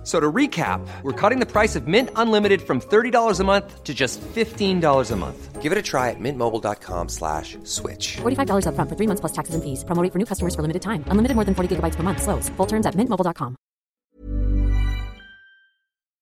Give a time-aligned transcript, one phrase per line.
[0.00, 3.84] F- So to recap, we're cutting the price of Mint Unlimited from $30 a month
[3.84, 5.60] to just $15 a month.
[5.60, 8.16] Give it a try at mintmobile.com slash switch.
[8.22, 9.84] $45 upfront for three months plus taxes and fees.
[9.84, 11.04] Promo rate for new customers for limited time.
[11.08, 12.22] Unlimited more than 40 gigabytes per month.
[12.22, 12.48] Slows.
[12.56, 13.56] Full terms at mintmobile.com.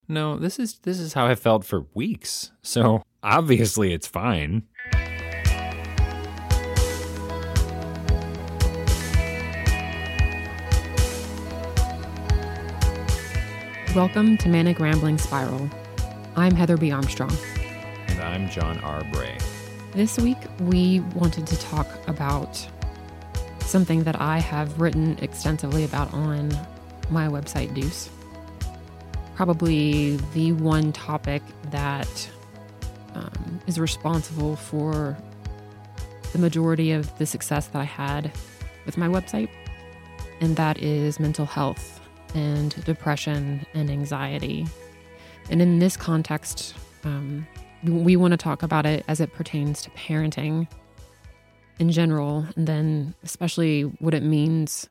[0.09, 2.51] No, this is this is how I felt for weeks.
[2.63, 4.63] So obviously it's fine.
[13.99, 15.69] Welcome to Manic Rambling Spiral.
[16.37, 16.93] I'm Heather B.
[16.93, 17.37] Armstrong.
[18.07, 19.03] And I'm John R.
[19.13, 19.37] Bray.
[19.91, 22.65] This week, we wanted to talk about
[23.59, 26.57] something that I have written extensively about on
[27.11, 28.09] my website, Dooce.
[29.35, 32.31] Probably the one topic that
[33.17, 35.17] um, is responsible for
[36.33, 38.31] the majority of the success that I had
[38.87, 39.49] with my website,
[40.41, 41.98] and that is mental health
[42.35, 44.67] and depression and anxiety.
[45.51, 47.47] And in this context, um,
[47.85, 50.69] we want to talk about it as it pertains to parenting
[51.79, 54.89] in general, and then especially what it means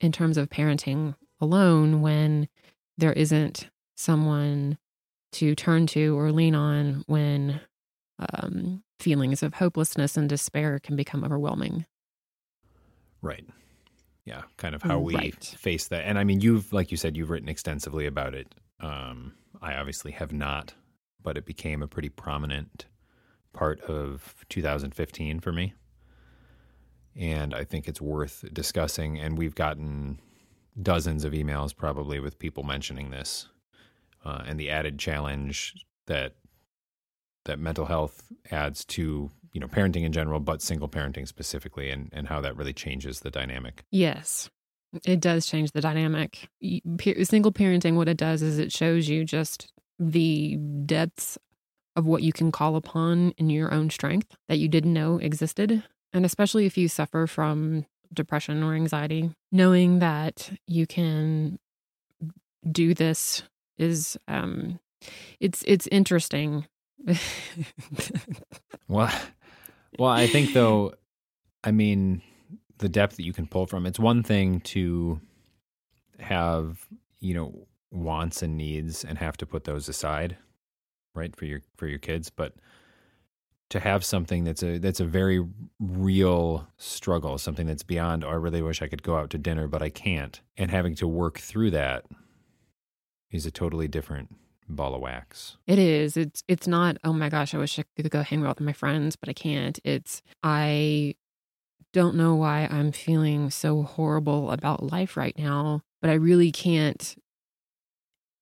[0.00, 2.48] in terms of parenting alone when
[2.96, 4.78] there isn't someone
[5.32, 7.60] to turn to or lean on when
[8.18, 11.86] um, feelings of hopelessness and despair can become overwhelming.
[13.22, 13.44] Right.
[14.24, 15.44] Yeah, kind of how we Right.
[15.44, 16.02] face that.
[16.06, 18.54] And I mean, you've like you said, you've written extensively about it.
[18.78, 20.74] Um, I obviously have not,
[21.22, 22.86] but it became a pretty prominent
[23.52, 25.74] part of 2015 for me.
[27.16, 29.18] And I think it's worth discussing.
[29.18, 30.20] And we've gotten
[30.80, 33.48] dozens of emails probably with people mentioning this
[34.24, 35.74] uh, and the added challenge
[36.06, 36.34] that
[37.44, 42.10] that mental health adds to you know parenting in general, but single parenting specifically, and
[42.12, 43.84] and how that really changes the dynamic.
[43.90, 44.50] Yes,
[45.04, 46.48] it does change the dynamic.
[47.22, 50.56] Single parenting, what it does is it shows you just the
[50.86, 51.38] depths
[51.96, 55.82] of what you can call upon in your own strength that you didn't know existed.
[56.12, 61.58] And especially if you suffer from depression or anxiety, knowing that you can
[62.70, 63.42] do this
[63.78, 64.78] is um
[65.40, 66.66] it's it's interesting.
[68.88, 69.12] Well,
[69.98, 70.94] well, I think though,
[71.64, 72.22] I mean,
[72.78, 73.86] the depth that you can pull from.
[73.86, 75.20] It's one thing to
[76.18, 76.86] have
[77.20, 80.36] you know wants and needs and have to put those aside,
[81.14, 82.54] right for your for your kids, but
[83.70, 85.46] to have something that's a that's a very
[85.78, 88.24] real struggle, something that's beyond.
[88.24, 90.94] Oh, I really wish I could go out to dinner, but I can't, and having
[90.96, 92.04] to work through that
[93.30, 94.34] is a totally different
[94.70, 95.56] ball of wax.
[95.66, 96.16] It is.
[96.16, 98.72] It's it's not, oh my gosh, I wish I could go hang out with my
[98.72, 99.78] friends, but I can't.
[99.84, 101.14] It's I
[101.92, 107.16] don't know why I'm feeling so horrible about life right now, but I really can't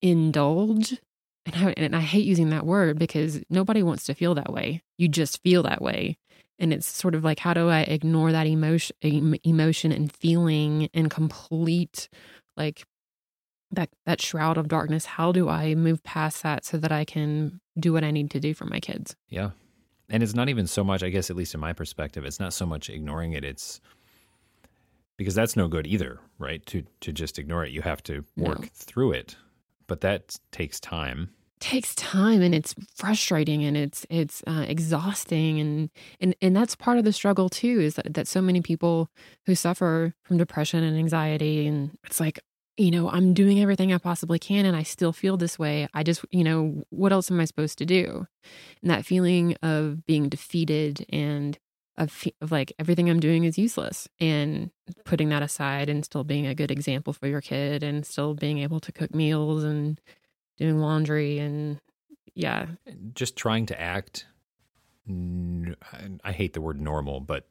[0.02, 0.98] indulge.
[1.46, 4.82] And I, and I hate using that word because nobody wants to feel that way.
[4.98, 6.18] You just feel that way.
[6.58, 10.90] And it's sort of like, how do I ignore that emotion, em- emotion and feeling
[10.92, 12.08] and complete
[12.56, 12.84] like
[13.70, 17.60] that that shroud of darkness how do i move past that so that i can
[17.78, 19.50] do what i need to do for my kids Yeah.
[20.10, 22.54] And it's not even so much, I guess, at least in my perspective, it's not
[22.54, 23.44] so much ignoring it.
[23.44, 23.78] It's
[25.18, 26.64] because that's no good either, right?
[26.66, 28.68] To to just ignore it, you have to work No.
[28.72, 29.36] through it.
[29.86, 31.28] But that takes time.
[31.60, 35.90] takes time and it's frustrating and it's it's uh, exhausting and
[36.20, 39.10] and and that's part of the struggle too is that, that so many people
[39.44, 42.38] who suffer from depression and anxiety and it's like
[42.78, 46.02] you know i'm doing everything i possibly can and i still feel this way i
[46.02, 48.26] just you know what else am i supposed to do
[48.82, 51.58] and that feeling of being defeated and
[51.96, 54.70] of, of like everything i'm doing is useless and
[55.04, 58.58] putting that aside and still being a good example for your kid and still being
[58.58, 60.00] able to cook meals and
[60.56, 61.80] doing laundry and
[62.34, 62.66] yeah
[63.14, 64.26] Just trying to act.
[65.10, 67.48] I hate the word normal, but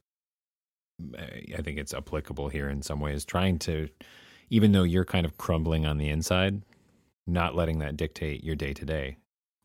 [1.17, 3.25] eh, I think it's applicable here in some ways.
[3.25, 3.89] Trying to,
[4.49, 6.61] even though you're kind of crumbling on the inside,
[7.25, 9.17] not letting that dictate your day to day,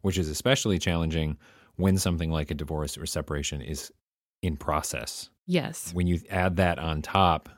[0.02, 1.36] which is especially challenging
[1.76, 3.92] when something like a divorce or separation is
[4.42, 5.30] in process.
[5.46, 7.48] yes When you add that on top,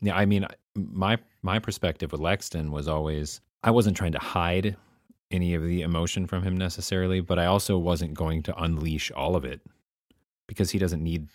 [0.00, 0.46] yeah, I mean,
[0.76, 4.76] my my perspective with Lexton was always I wasn't trying to hide
[5.30, 9.34] any of the emotion from him necessarily, but I also wasn't going to unleash all
[9.34, 9.60] of it
[10.46, 11.28] because he doesn't need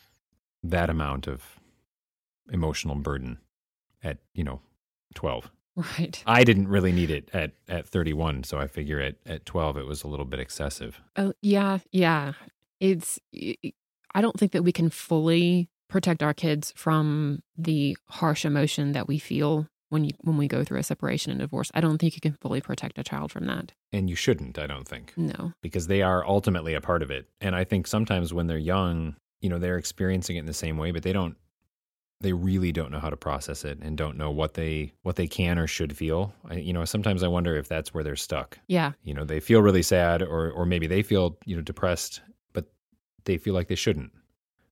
[0.64, 1.44] that amount of
[2.52, 3.40] emotional burden
[4.04, 4.62] at, you know,
[5.16, 5.50] 12.
[5.76, 6.22] Right.
[6.26, 9.86] I didn't really need it at at 31, so I figure at at 12 it
[9.86, 11.00] was a little bit excessive.
[11.16, 12.34] Oh, yeah, yeah.
[12.82, 13.20] It's
[14.14, 19.08] I don't think that we can fully protect our kids from the harsh emotion that
[19.08, 21.72] we feel when you when we go through a separation and divorce.
[21.74, 23.72] I don't think you can fully protect a child from that.
[23.94, 25.14] And you shouldn't, I don't think.
[25.16, 25.54] No.
[25.62, 27.28] Because they are ultimately a part of it.
[27.40, 30.78] And I think sometimes when they're young, you know, they're experiencing it in the same
[30.78, 31.38] way, but they don't
[32.22, 35.28] they really don't know how to process it and don't know what they what they
[35.28, 36.34] can or should feel.
[36.50, 38.60] I, you know, sometimes I wonder if that's where they're stuck.
[38.68, 38.92] Yeah.
[39.04, 42.22] You know, they feel really sad or or maybe they feel, you know, depressed,
[42.54, 42.66] but
[43.24, 44.12] they feel like they shouldn't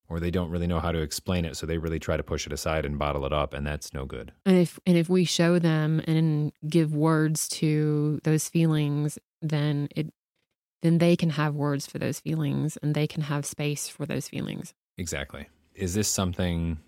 [0.09, 2.45] or they don't really know how to explain it so they really try to push
[2.45, 4.33] it aside and bottle it up and that's no good.
[4.45, 10.13] And if and if we show them and give words to those feelings, then it
[10.81, 14.27] then they can have words for those feelings and they can have space for those
[14.27, 14.73] feelings.
[14.97, 15.47] Exactly.
[15.73, 16.79] Is this something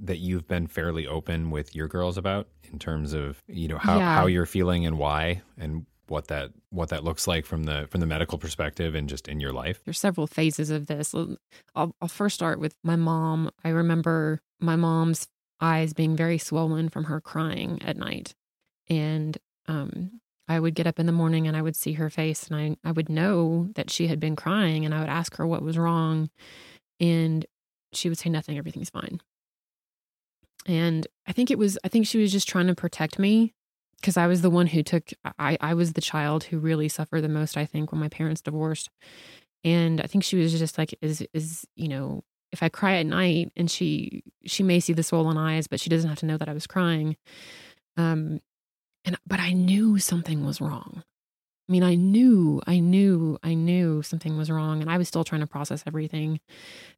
[0.00, 3.98] that you've been fairly open with your girls about in terms of you know how,
[3.98, 4.14] Yeah.
[4.16, 8.00] how you're feeling and why and what that what that looks like from the from
[8.00, 11.14] the medical perspective and just in your life There's several phases of this.
[11.74, 13.50] I'll, I'll first start with my mom.
[13.64, 15.26] I remember my mom's
[15.60, 18.34] eyes being very swollen from her crying at night.
[18.88, 19.36] And
[19.66, 22.54] um, I would get up in the morning and I would see her face and
[22.84, 25.62] I, I would know that she had been crying and I would ask her what
[25.62, 26.30] was wrong.
[27.00, 27.44] And
[27.92, 29.20] she would say, Nothing, everything's fine.
[30.66, 33.54] And I think it was, I think she was just trying to protect me
[34.00, 37.22] because I was the one who took, I, I was the child who really suffered
[37.22, 38.90] the most, I think, when my parents divorced.
[39.64, 43.06] And I think she was just like, is, is, you know, if I cry at
[43.06, 46.36] night and she, she may see the swollen eyes, but she doesn't have to know
[46.36, 47.16] that I was crying.
[47.96, 48.40] Um,
[49.04, 51.02] and, but I knew something was wrong.
[51.68, 55.24] I mean, I knew, I knew, I knew something was wrong, and I was still
[55.24, 56.38] trying to process everything.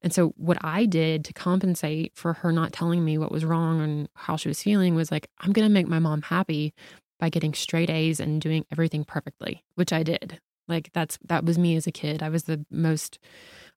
[0.02, 3.80] And so, what I did to compensate for her not telling me what was wrong
[3.80, 6.74] and how she was feeling was like, I'm going to make my mom happy
[7.18, 10.40] by getting straight A's and doing everything perfectly, which I did.
[10.68, 12.22] Like that's that was me as a kid.
[12.22, 13.18] I was the most,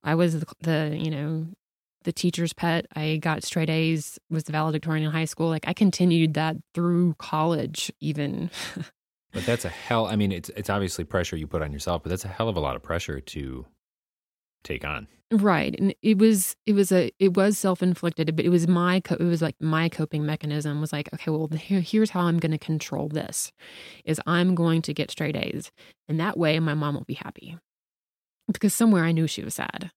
[0.03, 1.47] I was the, the you know,
[2.03, 2.85] the teacher's pet.
[2.95, 4.19] I got straight A's.
[4.29, 5.47] Was the valedictorian in high school.
[5.47, 8.51] Like I continued that through college, even.
[9.31, 12.10] but that's a hell i mean it's it's obviously pressure you put on yourself but
[12.10, 13.66] that's a hell of a lot of pressure to
[14.63, 15.74] take on Right.
[15.80, 19.24] And it was it was a it was self-inflicted, but it was my co- it
[19.24, 22.57] was like my coping mechanism was like, okay, well, here, here's how I'm going to
[22.57, 23.54] control this.
[24.04, 25.72] Is I'm going to get straight A's.
[26.10, 27.57] And that way my mom will be happy.
[28.51, 29.92] Because somewhere I knew she was sad.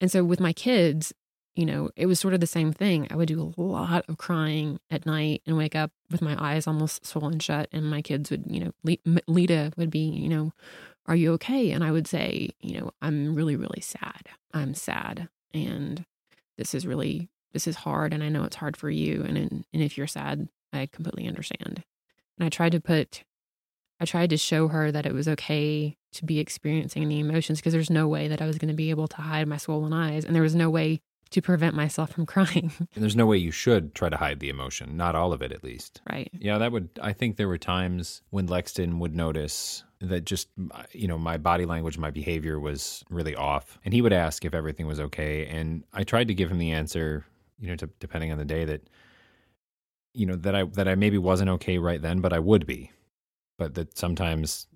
[0.00, 1.12] And so with my kids,
[1.56, 3.08] you know, it was sort of the same thing.
[3.10, 6.66] I would do a lot of crying at night and wake up with my eyes
[6.66, 10.52] almost swollen shut and my kids would, you know, Leta would be, you know,
[11.06, 11.70] are you okay?
[11.70, 14.28] And I would say, you know, I'm really, really sad.
[14.52, 15.28] I'm sad.
[15.54, 16.04] And
[16.58, 18.12] this is really, this is hard.
[18.12, 19.22] And I know it's hard for you.
[19.22, 21.84] And, and if you're sad, I completely understand.
[22.38, 23.24] And I tried to put,
[23.98, 27.72] I tried to show her that it was okay to be experiencing the emotions because
[27.72, 30.24] there's no way that I was going to be able to hide my swollen eyes.
[30.26, 31.00] And there was no way
[31.30, 32.72] to prevent myself from crying.
[32.78, 35.52] and there's no way you should try to hide the emotion not all of it
[35.52, 36.30] at least right.
[36.38, 36.88] Yeah, that would.
[37.02, 40.48] I think there were times when Lexton would notice that just,
[40.92, 43.78] you know, my body language, my behavior was really off.
[43.84, 45.46] And he would ask if everything was okay.
[45.46, 47.24] And I tried to give him the answer,
[47.58, 48.82] you know, to, depending on the day that,
[50.12, 52.90] you know, that I, that I maybe wasn't okay right then, but I would be.
[53.58, 54.66] But that sometimes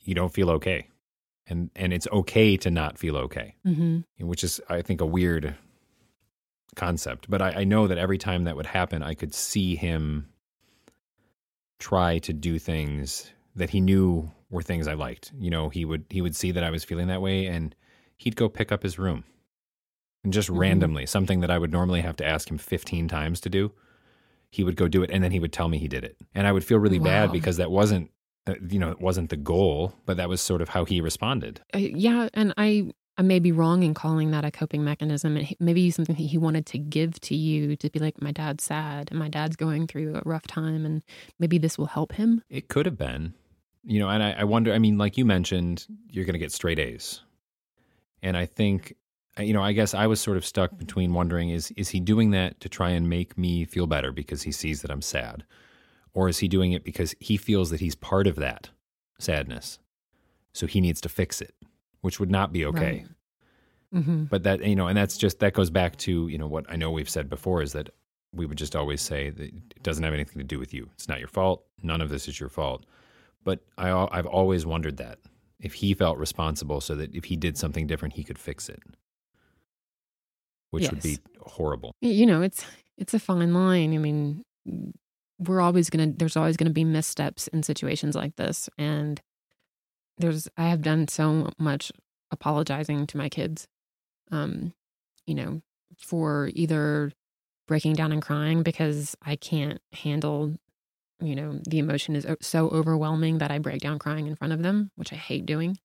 [0.00, 0.88] you don't feel okay.
[1.46, 4.26] And, and it's okay to not feel okay, Mm-hmm.
[4.26, 5.54] which is, I think, a weird
[6.74, 7.26] concept.
[7.28, 10.28] But I, I know that every time that would happen, I could see him
[11.78, 15.32] try to do things that he knew were things I liked.
[15.38, 17.74] You know, he would he would see that I was feeling that way and
[18.16, 19.24] he'd go pick up his room.
[20.22, 20.58] And just Mhm.
[20.58, 23.72] randomly, something that I would normally have to ask him 15 times to do,
[24.50, 26.16] he would go do it and then he would tell me he did it.
[26.34, 28.10] And I would feel really bad because that wasn't
[28.46, 31.62] uh, you know, it wasn't the goal, but that was sort of how he responded.
[31.74, 35.36] Uh, yeah, and I I may be wrong in calling that a coping mechanism.
[35.36, 38.64] It maybe something that he wanted to give to you to be like, my dad's
[38.64, 41.02] sad and my dad's going through a rough time, and
[41.38, 42.42] maybe this will help him.
[42.50, 43.34] It could have been,
[43.84, 44.72] you know, and I, I wonder.
[44.72, 47.20] I mean, like you mentioned, you're going to get straight A's,
[48.20, 48.94] and I think,
[49.38, 52.32] you know, I guess I was sort of stuck between wondering is is he doing
[52.32, 55.44] that to try and make me feel better because he sees that I'm sad,
[56.14, 58.70] or is he doing it because he feels that he's part of that
[59.20, 59.78] sadness,
[60.52, 61.54] so he needs to fix it,
[62.04, 63.06] which would not be okay.
[63.92, 66.66] hmm But that you know, and that's just that goes back to you know what
[66.68, 67.88] I know we've said before is that
[68.32, 70.90] we would just always say that it doesn't have anything to do with you.
[70.94, 71.64] It's not your fault.
[71.82, 72.84] None of this is your fault.
[73.42, 75.18] But I I've always wondered that
[75.60, 78.82] if he felt responsible, so that if he did something different, he could fix it,
[80.70, 81.94] which would be horrible.
[82.00, 82.66] You know, it's
[82.98, 83.94] it's a fine line.
[83.94, 84.44] I mean,
[85.38, 89.20] we're always going to there's always going to be missteps in situations like this and
[90.18, 91.92] there's I have done so much
[92.30, 93.66] apologizing to my kids
[94.30, 94.72] um
[95.26, 95.60] you know
[95.98, 97.12] for either
[97.68, 100.54] breaking down and crying because I can't handle
[101.20, 104.62] you know the emotion is so overwhelming that I break down crying in front of
[104.62, 105.78] them which I hate doing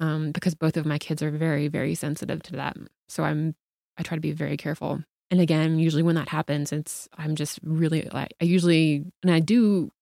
[0.00, 2.76] um because both of my kids are very very sensitive to that.
[3.08, 3.54] So I'm
[3.98, 5.02] I try to be very careful.
[5.30, 9.38] And again usually when that happens it's i'm just really like i usually and i
[9.38, 9.92] do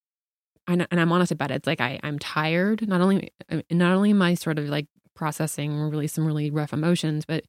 [0.68, 3.32] and, and i'm honest about it it's like I, i'm tired not only
[3.70, 7.44] not only am i sort of like processing really some really rough emotions but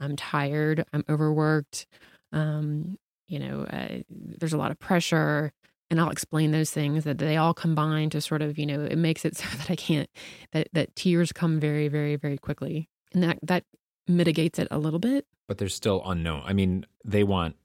[0.00, 1.86] i'm tired i'm overworked
[2.32, 5.52] um you know uh, there's a lot of pressure
[5.90, 8.98] and i'll explain those things that they all combine to sort of you know it
[8.98, 10.10] makes it so that i can't
[10.52, 13.64] that that tears come very very very quickly and that that
[14.06, 16.42] mitigates it a little bit but they're still unknown.
[16.44, 17.56] I mean, they want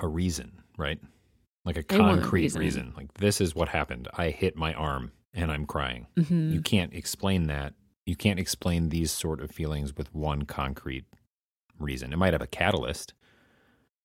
[0.00, 0.98] a reason, right?
[1.66, 2.60] Like a They concrete reason.
[2.60, 2.92] reason.
[2.96, 4.08] Like this is what happened.
[4.14, 6.06] I hit my arm and I'm crying.
[6.16, 6.52] Mhm.
[6.52, 7.74] You can't explain that.
[8.06, 11.04] You can't explain these sort of feelings with one concrete
[11.78, 12.12] reason.
[12.12, 13.12] It might have a catalyst,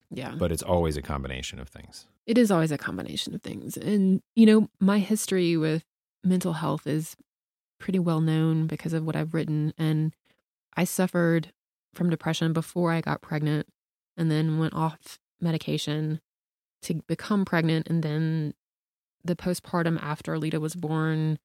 [0.10, 2.08] yeah but it's always a combination of things.
[2.27, 3.75] it is always a combination of things.
[3.77, 5.84] And, you know, my history with
[6.24, 7.15] mental health is
[7.80, 9.74] pretty well known because of what I've written.
[9.77, 10.13] And
[10.77, 11.51] I suffered
[11.96, 13.68] from depression before I got pregnant
[14.15, 16.22] and then went off medication
[16.83, 17.88] to become pregnant.
[17.88, 18.53] And then
[19.23, 21.38] the postpartum after Leta was born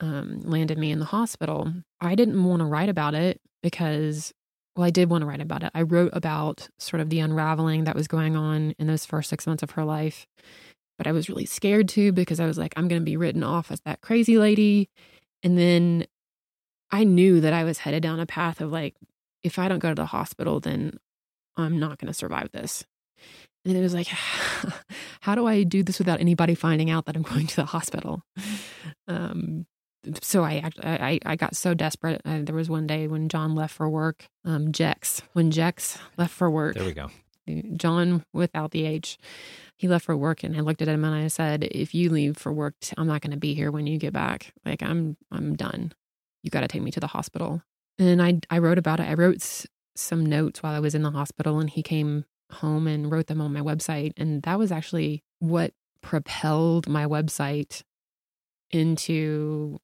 [0.00, 1.72] um, landed me in the hospital.
[2.00, 4.32] I didn't want to write about it because,
[4.76, 5.72] well, I did want to write about it.
[5.74, 9.46] I wrote about sort of the unraveling that was going on in those first six
[9.46, 10.26] months of her life.
[10.96, 13.42] But I was really scared too because I was like, I'm going to be written
[13.42, 14.88] off as that crazy lady.
[15.42, 16.06] And then
[16.90, 18.94] I knew that I was headed down a path of like,
[19.42, 20.98] if I don't go to the hospital, then
[21.56, 22.84] I'm not going to survive this.
[23.68, 24.06] And it was like,
[25.20, 28.22] how do I do this without anybody finding out that I'm going to the hospital?
[29.06, 29.66] Um,
[30.22, 32.22] so I, act- I I got so desperate.
[32.24, 34.26] Uh, there was one day when John left for work.
[34.44, 36.74] Um, Jex when Jex left for work.
[36.76, 37.10] There we go.
[37.76, 39.18] Jon without the H.
[39.76, 42.38] He left for work, and I looked at him and I said, "If you leave
[42.38, 44.52] for work, I'm not going to be here when you get back.
[44.64, 45.92] Like I'm I'm done.
[46.42, 47.62] You got to take me to the hospital."
[47.98, 49.08] And I I wrote about it.
[49.08, 53.10] I wrote some notes while I was in the hospital, and he came home and
[53.10, 57.82] wrote them on my website, and that was actually what propelled my website
[58.70, 59.78] into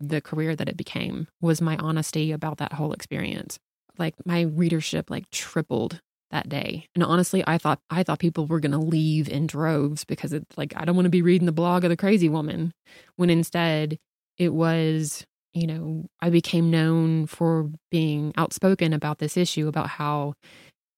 [0.00, 3.58] the career that it became was my honesty about that whole experience.
[3.98, 6.00] Like my readership like tripled
[6.32, 6.88] that day.
[6.94, 10.58] And honestly i thought i thought people were going to leave in droves because it's
[10.58, 12.72] like i don't want to be reading the blog of the crazy woman
[13.16, 13.98] when instead
[14.38, 20.32] it was you know i became known for being outspoken about this issue about how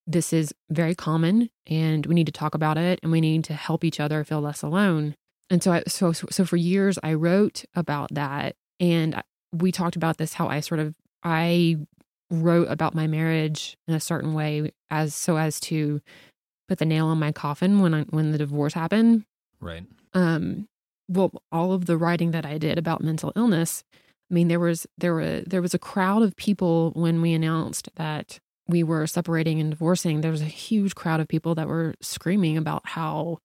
[0.07, 3.55] this is very common and we need to talk about it and we need to
[3.55, 5.15] help each other feel less alone
[5.51, 10.19] and so I, so so for years i wrote about that and we talked about
[10.19, 11.77] this how i sort of i
[12.31, 16.01] wrote about my marriage in a certain way as so as to
[16.69, 19.25] put the nail on my coffin when I, when the divorce happened
[19.61, 19.85] Right.
[20.13, 20.67] um
[21.09, 23.85] well all of the writing that i did about mental illness
[24.31, 27.89] i mean there was there were there was a crowd of people when we announced
[27.97, 31.95] that we were separating and divorcing there was a huge crowd of people that were
[32.01, 33.39] screaming about how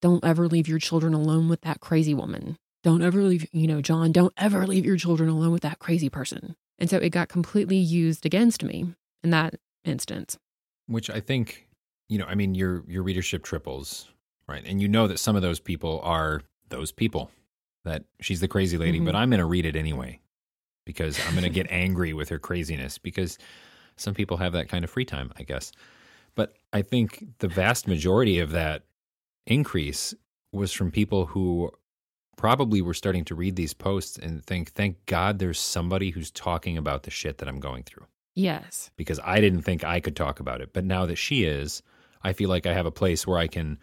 [0.00, 3.80] don't ever leave your children alone with that crazy woman don't ever leave you know
[3.80, 7.28] john don't ever leave your children alone with that crazy person and so it got
[7.28, 10.38] completely used against me in that instance
[10.86, 11.66] Which I think,
[12.08, 14.08] you know, I mean, your your readership triples,
[14.46, 14.64] right?
[14.64, 17.30] And you know that some of those people are those people
[17.84, 19.04] that she's the crazy lady, Mhm.
[19.04, 20.20] but I'm going to read it anyway
[20.86, 23.36] because I'm going to get angry with her craziness because
[24.00, 25.72] some people have that kind of free time, I guess.
[26.34, 28.84] But I think the vast majority of that
[29.46, 30.14] increase
[30.52, 31.70] was from people who
[32.36, 36.78] probably were starting to read these posts and think, thank God there's somebody who's talking
[36.78, 38.06] about the shit that I'm going through
[38.38, 40.72] yes because I didn't think I could talk about it.
[40.72, 41.82] But now that she is,
[42.22, 43.78] I feel like I have a place where I can,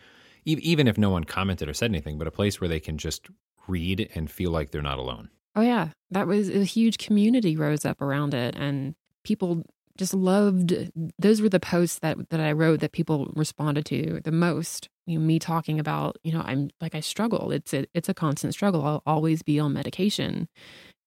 [0.46, 3.28] even if no one commented or said anything, but a place where they can just
[3.68, 5.30] read and feel like they're not alone.
[5.56, 9.64] Oh yeah, that was a huge community rose up around it, and people
[9.98, 10.92] just loved.
[11.18, 14.90] Those were the posts that that I wrote that people responded to the most.
[15.08, 17.52] You know, me talking about, you know, I'm like I struggle.
[17.52, 18.86] It's a it's a constant struggle.
[18.86, 20.48] I'll always be on medication,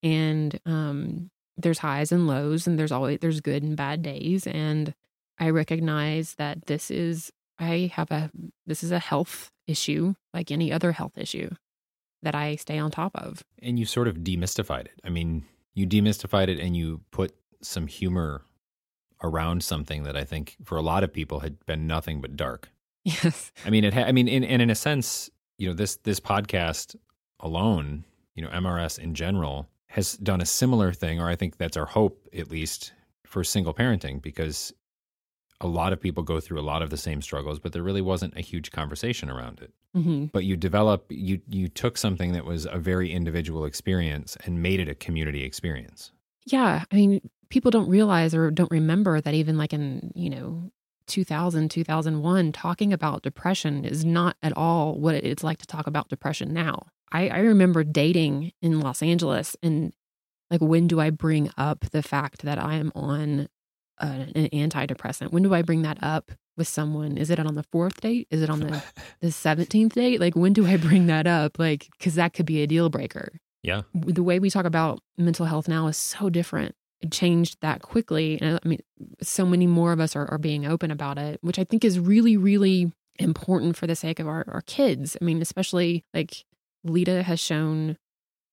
[0.02, 4.94] and um, there's highs and lows, and there's always there's good and bad days, and
[5.38, 8.30] I recognize that this is I have a
[8.66, 11.50] this is a health issue like any other health issue
[12.22, 13.44] that I stay on top of.
[13.62, 15.00] And you sort of demystified it.
[15.04, 18.42] I mean, you demystified it and you put some humor
[19.22, 22.68] around something that I think for a lot of people had been nothing but dark.
[23.04, 23.52] Yes.
[23.64, 23.94] I mean, it.
[23.94, 26.96] Ha- I mean, in, and in a sense, you know, this this podcast
[27.40, 31.76] alone, you know, MRS in general has done a similar thing, or I think that's
[31.76, 32.92] our hope, at least,
[33.24, 34.72] for single parenting, because
[35.60, 38.02] a lot of people go through a lot of the same struggles, but there really
[38.02, 39.72] wasn't a huge conversation around it.
[39.96, 40.26] Mm-hmm.
[40.26, 44.80] But you develop, you you took something that was a very individual experience and made
[44.80, 46.12] it a community experience.
[46.44, 46.84] Yeah.
[46.90, 50.70] I mean, people don't realize or don't remember that even like in, you know,
[51.06, 56.08] 2000, 2001, talking about depression is not at all what it's like to talk about
[56.08, 56.86] depression now.
[57.10, 59.92] I, I remember dating in Los Angeles and
[60.50, 63.48] like, when do I bring up the fact that I am on
[64.00, 65.32] uh, an antidepressant?
[65.32, 67.18] When do I bring that up with someone?
[67.18, 68.28] Is it on the fourth date?
[68.30, 68.82] Is it on the,
[69.20, 70.20] the 17th date?
[70.20, 71.58] Like, when do I bring that up?
[71.58, 73.32] Like, because that could be a deal breaker.
[73.62, 73.82] Yeah.
[73.92, 76.74] The way we talk about mental health now is so different.
[77.10, 78.38] Changed that quickly.
[78.40, 78.80] And I mean,
[79.22, 82.00] so many more of us are, are being open about it, which I think is
[82.00, 85.16] really, really important for the sake of our, our kids.
[85.20, 86.44] I mean, especially like
[86.84, 87.96] Leta has shown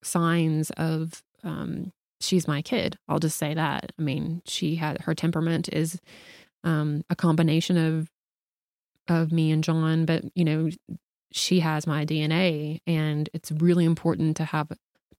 [0.04, 2.98] signs of um, she's my kid.
[3.08, 3.92] I'll just say that.
[3.98, 6.00] I mean, she had her temperament is
[6.64, 8.10] um, a combination of
[9.08, 10.70] of me and John, but you know,
[11.32, 14.72] she has my DNA, and it's really important to have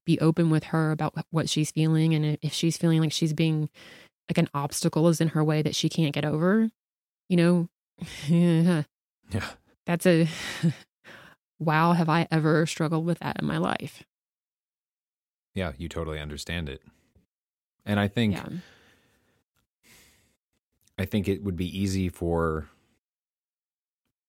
[0.06, 3.68] be open with her about what she's feeling, and if she's feeling like she's being
[4.30, 6.70] like an obstacle is in her way that she can't get over,
[7.28, 7.68] you know,
[8.28, 8.82] Yeah.
[9.84, 10.28] that's a
[11.58, 11.92] wow.
[11.92, 14.02] Have I ever struggled with that in my life?
[15.54, 16.82] Yeah, you totally understand it.
[17.84, 18.48] And I think Yeah.
[20.98, 22.68] I think it would be easy for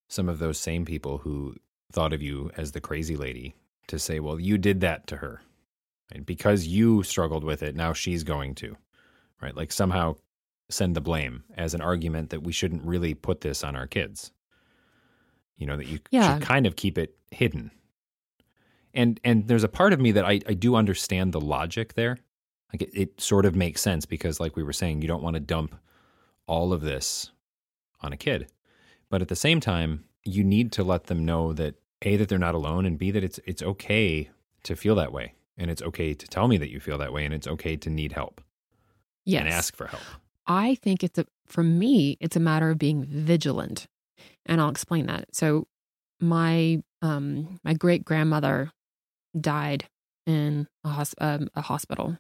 [0.10, 1.56] some of those same people who
[1.92, 3.56] thought of you as the crazy lady
[3.88, 5.42] to say, well, you did that to her.
[6.12, 8.76] And because you struggled with it, now she's going to.
[9.42, 9.56] Right?
[9.56, 10.16] Like somehow
[10.70, 14.32] send the blame as an argument that we shouldn't really put this on our kids.
[15.58, 16.34] You know, that you Yeah.
[16.36, 17.72] should kind of keep it hidden.
[18.94, 22.18] And and there's a part of me that I, I do understand the logic there.
[22.74, 25.36] Like it, it sort of makes sense because like we were saying, you don't want
[25.36, 25.76] to dump
[26.48, 27.32] all of this
[28.02, 28.48] on a kid.
[29.10, 32.38] But at the same time, you need to let them know that A, that they're
[32.38, 34.30] not alone, and B, that it's it's okay
[34.64, 35.34] to feel that way.
[35.58, 37.90] And it's okay to tell me that you feel that way, and it's okay to
[37.90, 38.42] need help
[39.26, 39.42] Yes.
[39.42, 40.04] and ask for help.
[40.46, 43.88] I think it's a for me, it's a matter of being vigilant.
[44.46, 45.26] And I'll explain that.
[45.34, 45.68] So
[46.20, 48.72] my um my great grandmother
[49.40, 49.86] died
[50.26, 52.18] in a, um, a hospital.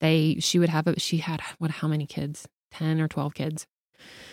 [0.00, 2.46] They she would have a she had what how many kids?
[2.72, 3.66] 10 or 12 kids.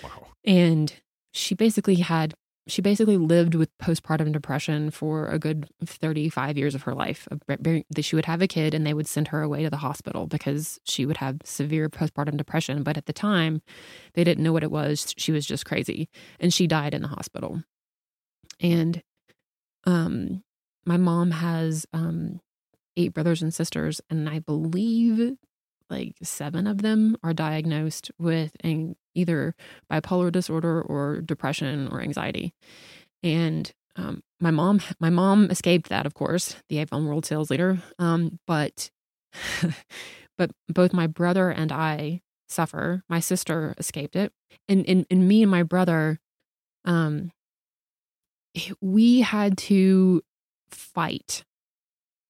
[0.04, 0.28] Wow.
[0.44, 0.94] And
[1.32, 2.34] she basically had
[2.68, 7.28] she basically lived with postpartum depression for a good 35 years of her life.
[8.02, 10.80] She would have a kid and they would send her away to the hospital because
[10.86, 12.84] she would have severe postpartum depression.
[12.84, 13.62] But at the time,
[14.14, 15.14] they didn't know what it was.
[15.18, 16.08] She was just crazy.
[16.40, 17.64] And she died in the hospital.
[18.60, 19.02] And
[19.86, 20.44] um,
[20.86, 22.42] my mom has um,
[22.96, 24.02] eight brothers and sisters.
[24.10, 25.36] And I believe
[25.90, 28.56] like seven of them are diagnosed with
[29.16, 29.56] either
[29.92, 32.54] bipolar disorder or depression or anxiety.
[33.24, 37.82] And um, my mom, my mom escaped that, of course, the Avon World Sales Leader.
[38.00, 38.90] Um, but,
[40.38, 42.22] but both my brother and I
[42.52, 43.04] suffer.
[43.10, 44.32] My sister escaped it,
[44.68, 46.20] and and, and me and my brother,
[46.86, 47.32] um,
[48.82, 50.22] we had to
[50.70, 51.44] fight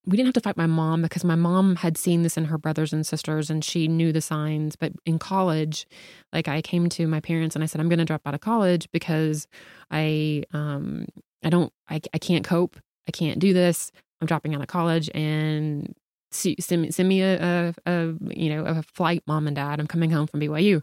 [0.05, 2.57] we didn't have to fight my mom because my mom had seen this in her
[2.57, 4.75] brothers and sisters and she knew the signs.
[4.75, 5.85] But in college,
[6.33, 8.41] like I came to my parents and I said, I'm going to drop out of
[8.41, 9.47] college because
[9.91, 11.05] I, um,
[11.43, 12.77] I don't, I, I can't cope.
[13.07, 13.91] I can't do this.
[14.19, 15.93] I'm dropping out of college and
[16.31, 19.79] send, me- send me a, a, a, you know, a flight, mom and dad.
[19.79, 20.81] I'm coming home from BYU.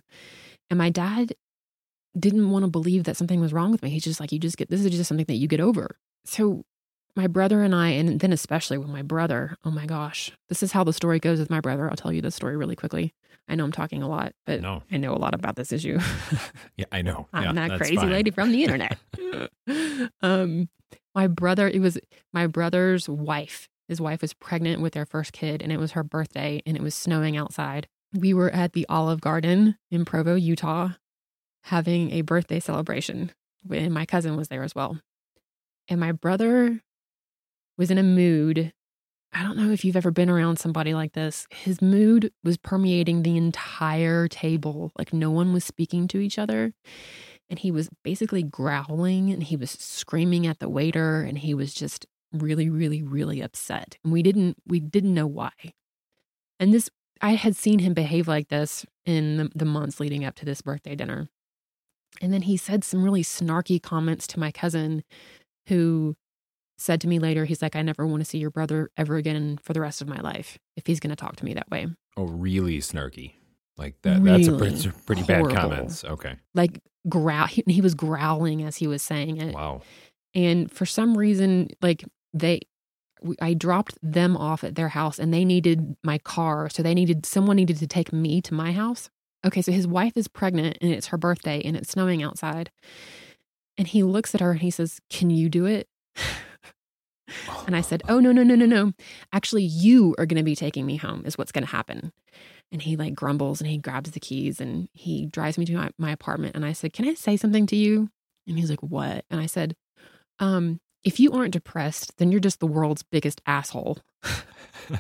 [0.70, 1.35] And my dad
[2.16, 3.90] didn't want to believe that something was wrong with me.
[3.90, 5.96] He's just like, you just get, this is just something that you get over.
[6.24, 6.64] So
[7.18, 10.70] my brother and I, and then especially with my brother, oh my gosh, this is
[10.70, 11.90] how the story goes with my brother.
[11.90, 13.12] I'll tell you the story really quickly.
[13.48, 14.85] I know I'm talking a lot, but No.
[14.88, 15.98] I know a lot about this issue.
[16.76, 17.26] Yeah, I know.
[17.33, 18.11] I'm Yeah, that crazy fine.
[18.11, 18.98] lady from the internet.
[20.22, 20.68] um,
[21.12, 21.98] my brother, it was
[22.33, 23.68] my brother's wife.
[23.88, 26.83] His wife was pregnant with their first kid, and it was her birthday, and it
[26.85, 27.88] was snowing outside.
[28.14, 30.90] We were at the Olive Garden in Provo, Utah,
[31.64, 33.33] having a birthday celebration,
[33.68, 35.00] and my cousin was there as well.
[35.88, 36.81] And my brother
[37.79, 38.73] was in a mood.
[39.33, 41.47] I don't know if you've ever been around somebody like this.
[41.51, 44.93] His mood was permeating the entire table.
[44.99, 46.75] Like no one was speaking to each other.
[47.49, 51.73] And he was basically growling and he was screaming at the waiter and he was
[51.73, 53.97] just really, really, really upset.
[54.03, 55.53] And we didn't we didn't know why.
[56.59, 60.35] And this I had seen him behave like this in the, the months leading up
[60.37, 61.29] to this birthday dinner.
[62.21, 65.05] And then he said some really snarky comments to my cousin
[65.69, 66.17] who
[66.79, 69.59] said to me later, he's like, I never want to see your brother ever again
[69.62, 71.88] for the rest of my life if he's going to talk to me that way.
[72.17, 73.35] Oh, really snarky.
[73.77, 74.23] Like that.
[74.23, 76.05] That's a pretty, pretty bad comments.
[76.05, 76.37] Okay.
[76.55, 77.47] Like, growl.
[77.47, 79.55] He, he was growling as he was saying it.
[79.55, 79.83] Wow.
[80.35, 82.61] And for some reason, like, they,
[83.41, 86.69] I dropped them off at their house and they needed my car.
[86.71, 89.11] So they needed, someone needed to take me to my house.
[89.45, 89.62] Okay.
[89.62, 92.71] So his wife is pregnant and it's her birthday and it's snowing outside.
[93.77, 95.88] And he looks at her and he says, Can you do it?
[97.67, 98.93] And I said, Oh, no, no, no, no, no.
[99.33, 102.12] Actually, you are going to be taking me home, is what's going to happen.
[102.71, 105.91] And he like grumbles and he grabs the keys and he drives me to my,
[105.99, 106.55] my apartment.
[106.55, 108.11] And I said, Can I say something to you?
[108.47, 109.25] And he's like, What?
[109.31, 109.75] And I said,
[110.38, 113.99] um, If you aren't depressed, then you're just the world's biggest asshole.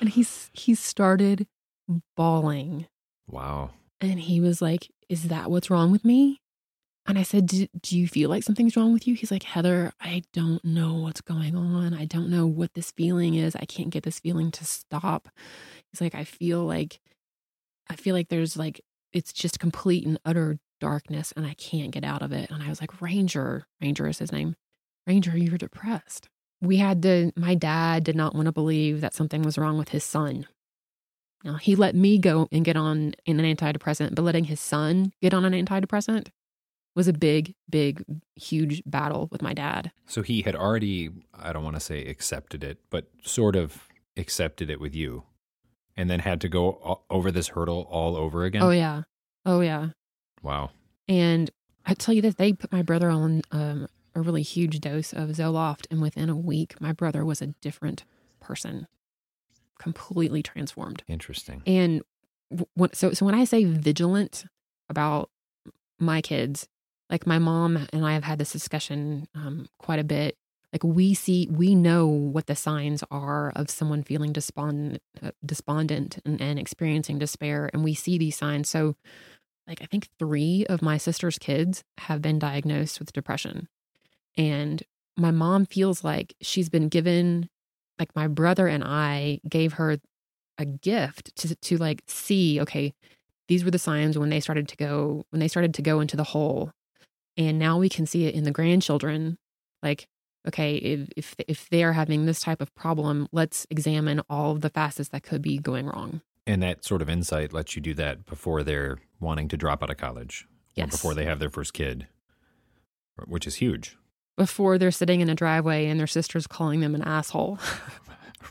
[0.00, 1.46] and he's he started
[2.16, 2.86] bawling.
[3.26, 3.70] Wow.
[4.00, 6.40] And he was like, Is that what's wrong with me?
[7.06, 9.14] And I said, do, do you feel like something's wrong with you?
[9.14, 11.92] He's like, Heather, I don't know what's going on.
[11.92, 13.54] I don't know what this feeling is.
[13.54, 15.28] I can't get this feeling to stop.
[15.92, 17.00] He's like, I feel like,
[17.90, 18.80] I feel like there's like,
[19.12, 22.50] it's just complete and utter darkness and I can't get out of it.
[22.50, 24.56] And I was like, Ranger, Ranger is his name.
[25.06, 26.30] Ranger, you're depressed.
[26.62, 29.90] We had to, my dad did not want to believe that something was wrong with
[29.90, 30.46] his son.
[31.44, 35.34] Now, he let me go and get on an antidepressant, but letting his son get
[35.34, 36.28] on an antidepressant
[36.94, 38.04] was a big, big,
[38.36, 39.90] huge battle with my dad.
[40.06, 44.70] So he had already, I don't want to say accepted it, but sort of accepted
[44.70, 45.24] it with you
[45.96, 48.62] and then had to go over this hurdle all over again.
[48.62, 49.02] Oh, yeah.
[49.44, 49.88] Oh, yeah.
[50.42, 50.70] Wow.
[51.08, 51.50] And
[51.86, 55.28] I tell you this, they put my brother on um, a really huge dose of
[55.30, 58.04] Zoloft, and within a week, my brother was a different
[58.40, 58.86] person,
[59.78, 61.02] completely transformed.
[61.08, 61.62] Interesting.
[61.66, 62.02] And
[62.50, 64.44] w- so, so when I say vigilant
[64.88, 65.30] about
[65.98, 66.68] my kids,
[67.10, 70.36] like my mom and I have had this discussion um, quite a bit.
[70.72, 76.18] Like we see, we know what the signs are of someone feeling despondent, uh, despondent,
[76.24, 78.68] and, and experiencing despair, and we see these signs.
[78.68, 78.96] So,
[79.68, 83.68] like I think three of my sister's kids have been diagnosed with depression,
[84.36, 84.82] and
[85.16, 87.48] my mom feels like she's been given,
[88.00, 89.98] like my brother and I gave her
[90.58, 92.94] a gift to to like see okay
[93.48, 96.16] these were the signs when they started to go when they started to go into
[96.16, 96.70] the hole
[97.36, 99.38] and now we can see it in the grandchildren
[99.82, 100.06] like
[100.46, 104.60] okay if if if they are having this type of problem let's examine all of
[104.60, 107.94] the facets that could be going wrong And that sort of insight lets you do
[107.94, 111.72] that before they're wanting to drop out of college or before they have their first
[111.72, 112.06] kid,
[113.26, 113.96] which is huge.
[114.36, 117.58] before they're sitting in a driveway and their sister's calling them an asshole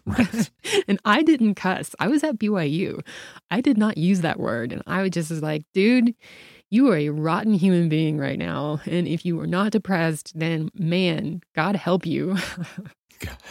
[0.06, 0.50] Right.
[0.88, 1.96] and I didn't cuss.
[2.00, 3.02] I was at BYU.
[3.52, 4.74] I did not use that word.
[4.74, 6.15] And I was just like, dude,
[6.74, 8.82] you are a rotten human being right now.
[8.88, 12.36] And if you are not depressed, then man, God help you.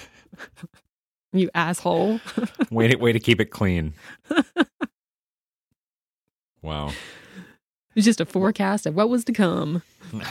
[1.33, 2.19] you asshole.
[2.71, 3.95] way, to, way to keep it clean.
[6.63, 6.89] wow.
[6.89, 9.83] It was just a forecast of what was to come.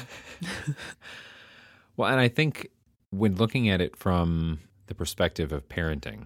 [1.97, 2.69] Well, and I think
[3.11, 6.25] when looking at it from the perspective of parenting,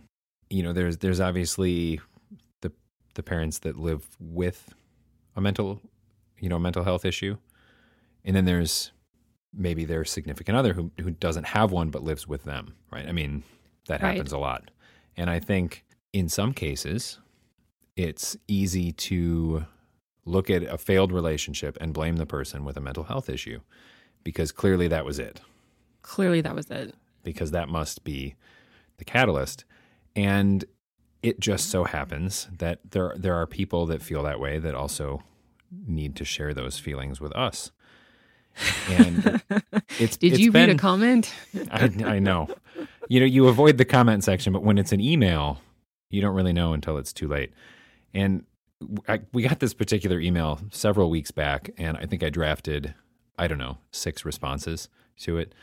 [0.49, 1.99] you know, there's there's obviously
[2.61, 2.71] the
[3.15, 4.73] the parents that live with
[5.35, 5.81] a mental,
[6.39, 7.37] you know, mental health issue,
[8.23, 8.91] and then there's
[9.53, 13.07] maybe their significant other who who doesn't have one but lives with them, right?
[13.07, 13.43] I mean,
[13.87, 14.11] that Right.
[14.15, 14.71] happens a lot,
[15.17, 17.19] and I think in some cases,
[17.95, 19.65] it's easy to
[20.25, 23.59] look at a failed relationship and blame the person with a mental health issue
[24.23, 25.39] because clearly that was it
[26.01, 26.95] Clearly, that was it.
[27.23, 28.35] because that must be
[28.97, 29.65] the catalyst.
[30.15, 30.65] And
[31.23, 35.21] it just so happens that there there are people that feel that way that also
[35.87, 37.71] need to share those feelings with us.
[38.89, 39.41] And
[39.99, 41.33] it's Did it's you read a comment?
[41.71, 42.47] I, I know.
[43.09, 45.59] You know, you avoid the comment section, but when it's an email,
[46.09, 47.51] you don't really know until it's too late.
[48.13, 48.45] And
[49.07, 52.93] I, we got this particular email several weeks back, and I think I drafted,
[53.37, 55.53] I don't know, six responses to it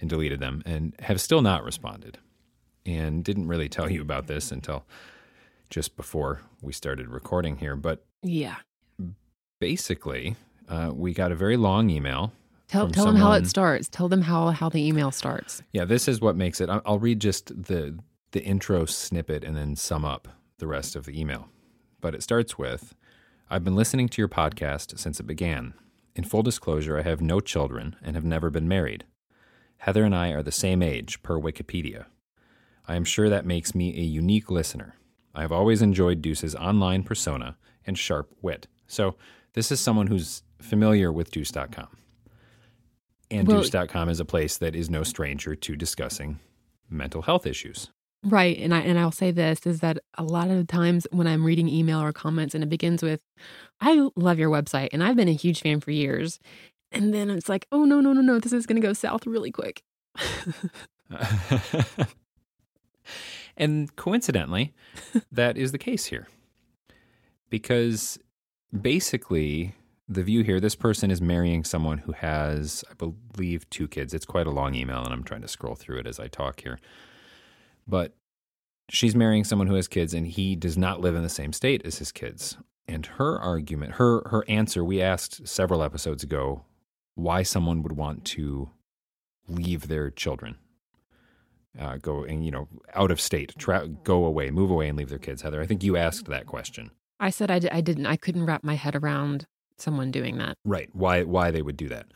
[0.00, 2.18] and deleted them and have still not responded.
[2.84, 4.84] And didn't really tell you about this until
[5.70, 7.76] just before we started recording here.
[7.76, 8.56] But Yeah.
[9.62, 10.34] Basically,
[10.68, 12.32] uh, we got a very long email.
[12.66, 13.88] Tell, tell them how it starts.
[13.88, 15.62] Tell them how, how the email starts.
[15.72, 16.68] Yeah, this is what makes it.
[16.68, 17.96] I'll I'll read just the
[18.32, 20.26] the intro snippet and then sum up
[20.58, 21.48] the rest of the email.
[22.00, 22.96] But it starts with
[23.48, 25.74] I've been listening to your podcast since it began.
[26.16, 29.04] In full disclosure, I have no children and have never been married.
[29.76, 32.06] Heather and I are the same age per Wikipedia.
[32.88, 34.96] I am sure that makes me a unique listener.
[35.36, 38.66] I have always enjoyed Dooce's online persona and sharp wit.
[38.88, 39.14] So,
[39.54, 41.88] this is someone who's familiar with Dooce.com.
[43.30, 46.38] And Well- dooce.com is a place that is no stranger to discussing
[46.90, 47.90] mental health issues.
[48.24, 48.56] Right.
[48.58, 51.44] And I and I'll say this is that a lot of the times when I'm
[51.44, 53.20] reading email or comments and it begins with,
[53.80, 56.38] I love your website and I've been a huge fan for years.
[56.92, 59.50] And then it's like, oh no, no, no, no, this is gonna go south really
[59.50, 59.82] quick.
[63.56, 64.72] and coincidentally,
[65.32, 66.28] that is the case here.
[67.50, 68.18] Because
[68.78, 69.74] basically,
[70.08, 74.14] the view here this person is marrying someone who has, I believe, two kids.
[74.14, 76.60] It's quite a long email, and I'm trying to scroll through it as I talk
[76.60, 76.78] here.
[77.86, 78.14] But
[78.88, 81.82] she's marrying someone who has kids, and he does not live in the same state
[81.84, 82.56] as his kids.
[82.88, 86.64] And her argument, her her answer, we asked several episodes ago
[87.14, 88.70] why someone would want to
[89.48, 90.56] leave their children
[91.78, 95.08] uh, go and you know out of state, tra- go away, move away, and leave
[95.08, 95.42] their kids.
[95.42, 96.90] Heather, I think you asked that question,
[97.22, 99.46] I said I, d- I didn't I couldn't wrap my head around
[99.78, 100.58] someone doing that.
[100.64, 100.90] right?
[100.92, 102.06] Why why they would do that?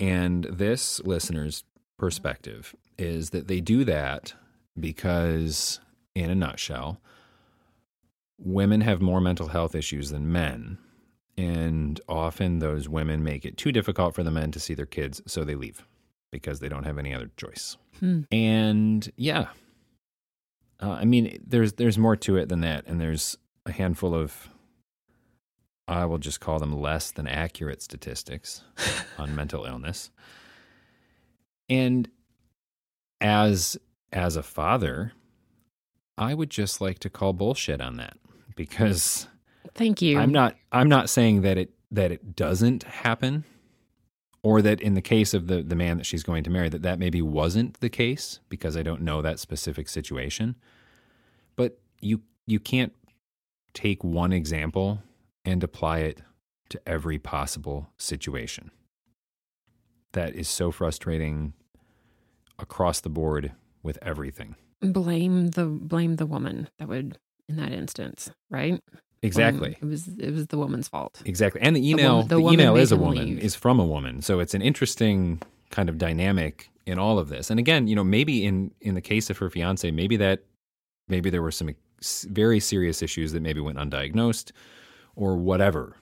[0.00, 1.64] And this listener's
[1.98, 4.34] perspective is that they do that
[4.78, 5.80] because,
[6.14, 7.00] in a nutshell,
[8.38, 10.78] women have more mental health issues than men.
[11.36, 15.20] And often those women make it too difficult for the men to see their kids,
[15.26, 15.84] so they leave
[16.30, 17.76] because they don't have any other choice.
[17.98, 18.22] Hmm.
[18.30, 19.48] And yeah,
[20.80, 23.36] uh, I mean, there's there's more to it than that, and there's
[23.66, 24.48] a handful of,
[25.86, 28.62] I will just call them less than accurate statistics
[29.18, 30.10] on mental illness.
[31.68, 32.08] And
[33.20, 33.76] as
[34.12, 35.12] as a father,
[36.16, 38.16] I would just like to call bullshit on that
[38.54, 39.26] because
[39.74, 40.18] Thank you.
[40.18, 43.44] I'm not I'm not saying that it that it doesn't happen
[44.42, 46.82] or that in the case of the the man that she's going to marry that
[46.82, 50.54] that maybe wasn't the case because I don't know that specific situation.
[51.56, 52.92] But you you can't
[53.74, 55.02] take one example
[55.44, 56.22] and apply it
[56.70, 58.70] to every possible situation.
[60.12, 61.52] That is so frustrating
[62.58, 64.56] across the board with everything.
[64.80, 68.80] blame the blame the woman that would in that instance, right?
[69.22, 69.70] Exactly.
[69.70, 71.20] Blame- it was it was the woman's fault.
[71.24, 71.60] Exactly.
[71.60, 73.38] And the email, woman- the, the email is a woman, leave.
[73.38, 74.22] is from a woman.
[74.22, 77.50] So it's an interesting kind of dynamic in all of this.
[77.50, 80.44] And again, you know, maybe in in the case of her fiance, maybe that
[81.08, 81.70] maybe there were some
[82.30, 84.52] very serious issues that maybe went undiagnosed
[85.16, 85.96] or whatever.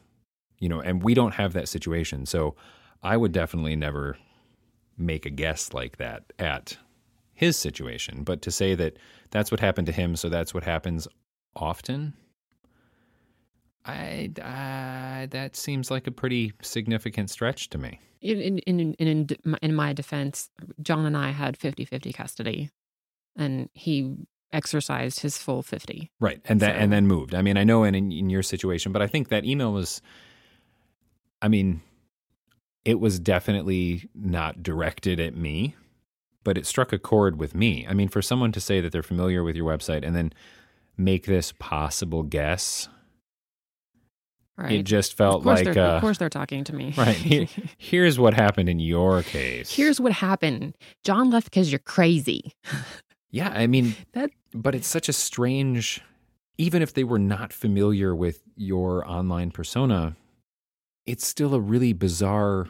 [0.58, 2.26] You know, and we don't have that situation.
[2.26, 2.54] So
[3.02, 4.16] I would definitely never
[4.96, 6.76] make a guess like that at
[7.34, 8.98] his situation, but to say that
[9.30, 11.08] that's what happened to him, so that's what happens
[11.56, 12.14] often,
[13.84, 18.00] I, I uh, that seems like a pretty significant stretch to me.
[18.20, 22.70] In in in in, in, in my defense, John and I had 50-50 custody,
[23.36, 24.16] and he
[24.52, 26.10] exercised his full fifty.
[26.20, 26.40] Right.
[26.44, 27.34] And that So- and then moved.
[27.34, 30.00] I mean, I know in in your situation, but I think that email was
[31.40, 31.80] I mean,
[32.84, 35.74] it was definitely not directed at me,
[36.44, 37.86] but it struck a chord with me.
[37.88, 40.32] I mean, for someone to say that they're familiar with your website and then
[40.96, 42.88] make this possible guess,
[44.58, 44.72] Right.
[44.72, 46.92] it just felt like uh, of course they're talking to me.
[46.98, 47.16] right.
[47.16, 47.46] Here,
[47.78, 49.74] here's what happened in your case.
[49.74, 50.76] Here's what happened.
[51.04, 52.52] John left because you're crazy.
[53.30, 56.02] Yeah, I mean That- but it's such a strange
[56.58, 60.14] even if they were not familiar with your online persona,
[61.06, 62.68] it's still a really bizarre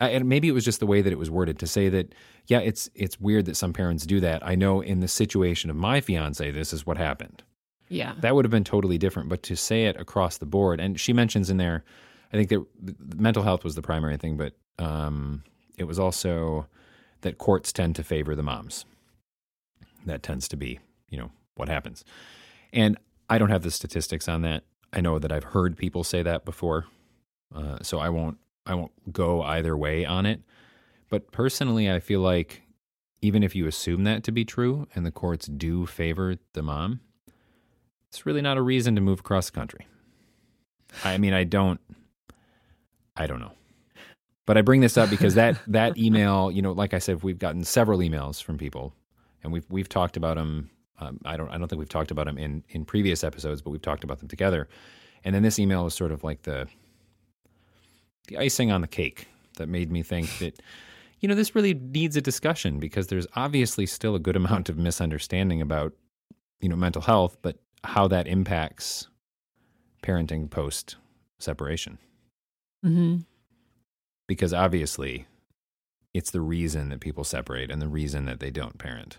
[0.00, 2.14] uh, and maybe it was just the way that it was worded to say that
[2.46, 4.46] yeah, it's it's weird that some parents do that.
[4.46, 7.42] I know in the situation of my fiance this is what happened.
[7.88, 8.14] Yeah.
[8.20, 11.12] That would have been totally different, but to say it across the board and she
[11.12, 11.84] mentions in there
[12.32, 15.42] I think that mental health was the primary thing, but um,
[15.78, 16.66] it was also
[17.22, 18.84] that courts tend to favor the moms
[20.08, 22.04] that tends to be, you know, what happens.
[22.72, 24.64] And I don't have the statistics on that.
[24.92, 26.86] I know that I've heard people say that before,
[27.54, 28.38] uh, so I won't.
[28.66, 30.42] I won't go either way on it.
[31.08, 32.62] But personally, I feel like
[33.22, 37.00] even if you assume that to be true, and the courts do favor the mom,
[38.08, 39.86] it's really not a reason to move across the country.
[41.04, 41.80] I mean, I don't.
[43.16, 43.52] I don't know.
[44.46, 47.38] But I bring this up because that that email, you know, like I said, we've
[47.38, 48.94] gotten several emails from people
[49.42, 50.70] and we've we've talked about them.
[51.00, 53.70] Um, I don't I don't think we've talked about them in in previous episodes, but
[53.70, 54.68] we've talked about them together.
[55.24, 56.66] And then this email was sort of like the
[58.28, 60.60] the icing on the cake that made me think that
[61.20, 64.76] you know this really needs a discussion because there's obviously still a good amount of
[64.76, 65.92] misunderstanding about
[66.60, 69.08] you know mental health, but how that impacts
[70.02, 70.96] parenting post
[71.38, 71.98] separation
[72.82, 73.16] hmm
[74.28, 75.26] because obviously
[76.14, 79.18] it's the reason that people separate and the reason that they don't parent.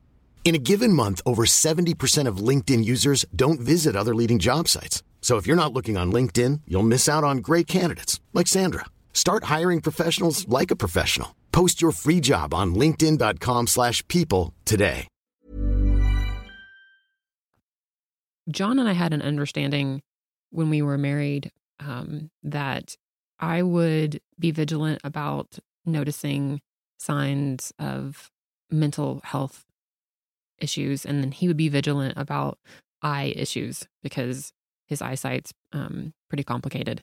[0.43, 5.01] In a given month, over 70% of LinkedIn users don't visit other leading job sites.
[5.21, 8.85] So if you're not looking on LinkedIn, you'll miss out on great candidates like Sandra.
[9.13, 11.35] Start hiring professionals like a professional.
[11.53, 15.07] Post your free job on linkedin.com/people today.
[18.49, 20.01] Jon and I had an understanding
[20.49, 22.95] when we were married um, that
[23.39, 26.61] I would be vigilant about noticing
[26.99, 28.29] signs of
[28.69, 29.65] mental health
[30.61, 32.57] issues, and then he would be vigilant about
[33.01, 34.53] eye issues because
[34.87, 37.01] his eyesight's um, pretty complicated.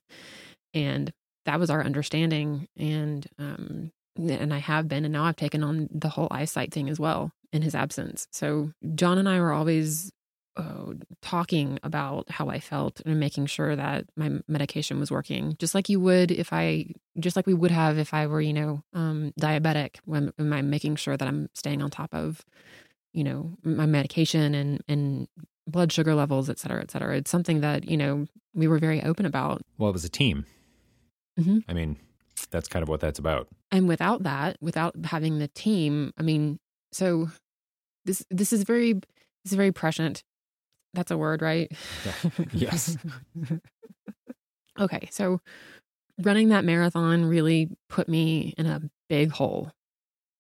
[0.74, 1.12] And
[1.46, 5.88] that was our understanding, and um, and I have been, and now I've taken on
[5.90, 8.26] the whole eyesight thing as well in his absence.
[8.32, 10.10] So Jon and I were always
[10.56, 10.92] uh,
[11.22, 15.88] talking about how I felt and making sure that my medication was working, just like
[15.88, 16.86] you would if I,
[17.18, 19.98] just like we would have if I were, you know, um, diabetic.
[20.04, 22.44] When, when I'm making sure that I'm staying on top of,
[23.12, 25.28] you know, my medication and and
[25.66, 27.16] blood sugar levels, et cetera, et cetera.
[27.16, 29.62] It's something that you know we were very open about.
[29.78, 30.44] Well, it was a team.
[31.38, 31.62] Mhm.
[31.68, 31.96] I mean,
[32.50, 33.48] that's kind of what that's about.
[33.70, 36.58] and without that without having the team i mean
[36.92, 37.28] so
[38.06, 40.22] this this is very this is very prescient
[40.94, 41.70] that's a word right
[42.52, 42.96] Yes.
[44.80, 45.40] okay so
[46.22, 49.70] running that marathon really put me in a big hole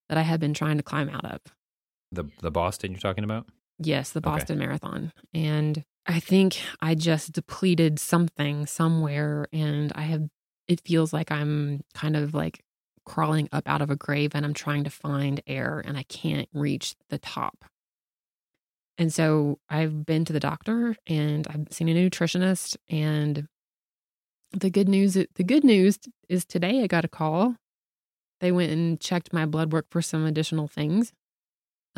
[0.08, 1.40] that i had been trying to climb out of
[2.12, 3.46] The the Boston you're talking about?
[3.78, 4.30] Yes, the Okay.
[4.30, 5.12] Boston Marathon.
[5.32, 10.28] And I think I just depleted something somewhere and I have
[10.66, 12.60] it feels like I'm kind of like
[13.04, 16.48] crawling up out of a grave and I'm trying to find air and I can't
[16.52, 17.64] reach the top.
[18.96, 23.46] And so I've been to the doctor and I've seen a nutritionist and
[24.52, 27.56] the good news the good news is today I got a call.
[28.40, 31.12] They went and checked my blood work for some additional things.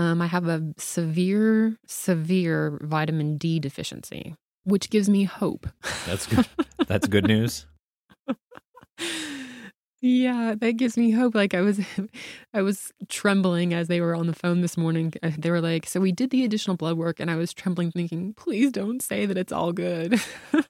[0.01, 4.35] Um, I have a severe, severe vitamin D deficiency,
[4.65, 5.67] which gives me hope.
[6.07, 6.47] That's good.
[6.87, 7.67] That's good news.
[10.01, 11.35] yeah, that gives me hope.
[11.35, 11.81] Like I was,
[12.55, 15.13] I was trembling as they were on the phone this morning.
[15.23, 17.91] Uh, They were like, "So we did the additional blood work," and I was trembling,
[17.93, 20.19] thinking, "Please don't say that it's all good."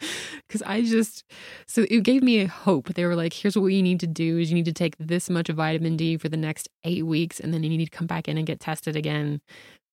[0.46, 1.24] Because I just,
[1.66, 2.94] so it gave me a hope.
[2.94, 5.28] They were like, here's what you need to do is you need to take this
[5.28, 8.06] much of vitamin D for the next eight weeks, and then you need to come
[8.06, 9.40] back in and get tested again.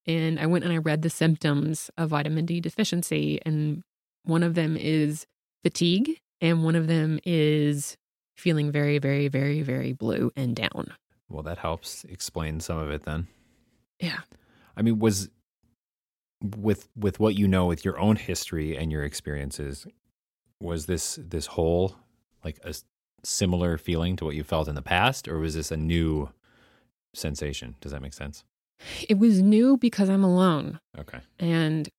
[0.06, 3.82] And I went and I read the symptoms of vitamin D deficiency, and
[4.26, 5.26] one of them is
[5.64, 7.98] fatigue, and one of them is
[8.38, 10.94] feeling very, very, very, very blue and down.
[11.30, 13.28] Well, that helps explain some of it then.
[14.00, 14.20] Yeah.
[14.76, 15.30] I mean, was
[16.44, 19.88] with with what you know with your own history and your experiences,
[20.62, 21.96] was this this whole
[22.44, 22.74] like a
[23.24, 26.30] similar feeling to what you felt in the past, or was this a new
[27.14, 27.76] sensation?
[27.82, 28.44] Does that make sense?
[29.08, 30.80] It was new because I'm alone.
[30.98, 31.20] Okay.
[31.40, 31.90] and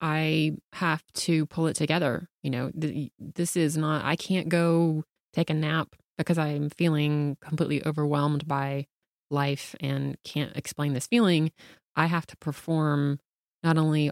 [0.00, 2.28] I have to pull it together.
[2.42, 5.04] You know, th- this is not, I can't go
[5.34, 8.86] take a nap because I'm feeling completely overwhelmed by
[9.30, 11.52] life and can't explain this feeling.
[11.96, 13.20] I have to perform
[13.62, 14.10] not only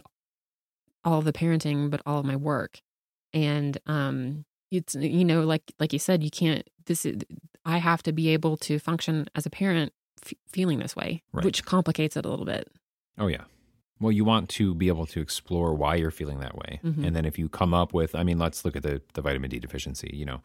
[1.03, 2.79] all of the parenting, but all of my work.
[3.33, 7.17] And, um, it's, you know, like, like you said, you can't, this is,
[7.65, 9.93] I have to be able to function as a parent
[10.23, 11.43] f- feeling this way, Right.
[11.45, 12.67] which complicates it a little bit.
[13.17, 13.45] Oh yeah.
[13.99, 17.05] Well, you want to be able to explore why you're feeling that way, Mhm.
[17.05, 19.49] and then if you come up with, I mean, let's look at the the vitamin
[19.49, 20.09] D deficiency.
[20.13, 20.41] You know,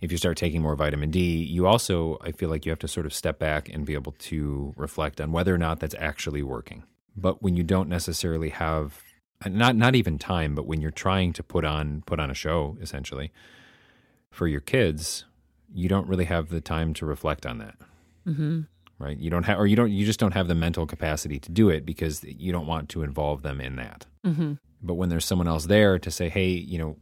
[0.00, 2.88] if you start taking more vitamin D, you also, I feel like you have to
[2.88, 6.42] sort of step back and be able to reflect on whether or not that's actually
[6.42, 6.82] working.
[7.16, 9.02] But when you don't necessarily have
[9.46, 12.76] not not even time, but when you're trying to put on put on a show
[12.80, 13.32] essentially
[14.30, 15.24] for your kids,
[15.72, 17.76] you don't really have the time to reflect on that.
[18.26, 18.60] Mm-hmm.
[18.98, 19.18] Right?
[19.18, 21.68] You don't have or you don't you just don't have the mental capacity to do
[21.68, 24.06] it because you don't want to involve them in that.
[24.24, 24.54] Mm-hmm.
[24.82, 26.96] But when there's someone else there to say, "Hey, you know,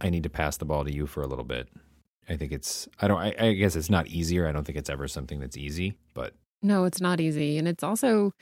[0.00, 1.68] I need to pass the ball to you for a little bit."
[2.28, 4.46] I think it's I don't I, I guess it's not easier.
[4.46, 7.58] I don't think it's ever something that's easy, but No, it's not easy.
[7.58, 8.32] And it's also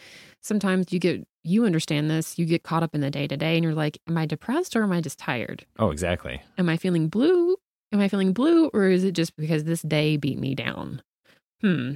[0.43, 3.57] sometimes you get, you understand this, you get caught up in the day to day
[3.57, 5.65] and you're like, am I depressed or am I just tired?
[5.79, 6.43] oh, exactly.
[6.59, 7.57] Am I feeling blue?
[7.93, 11.03] Am I feeling blue or is it just because this day beat me down?
[11.61, 11.95] Hmm.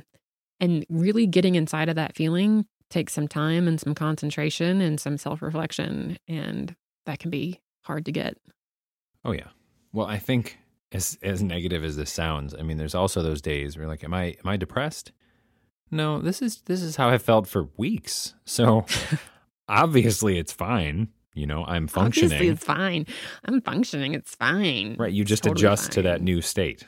[0.60, 5.18] And really getting inside of that feeling takes some time and some concentration and some
[5.18, 6.18] self reflection.
[6.28, 8.38] And that can be hard to get.
[9.24, 9.48] Oh yeah.
[9.92, 10.58] Well, I think
[10.92, 14.04] as as negative as this sounds, I mean, there's also those days where you're like,
[14.04, 15.12] am I am I depressed?
[15.92, 18.34] No, this is this is how I felt for weeks.
[18.46, 18.86] So
[19.68, 21.08] obviously it's fine.
[21.34, 22.32] You know, I'm functioning.
[22.32, 23.06] Obviously, it's fine.
[23.44, 24.14] I'm functioning.
[24.14, 24.96] It's fine.
[24.98, 25.12] right.
[25.12, 26.86] You just Totally adjust to that new state.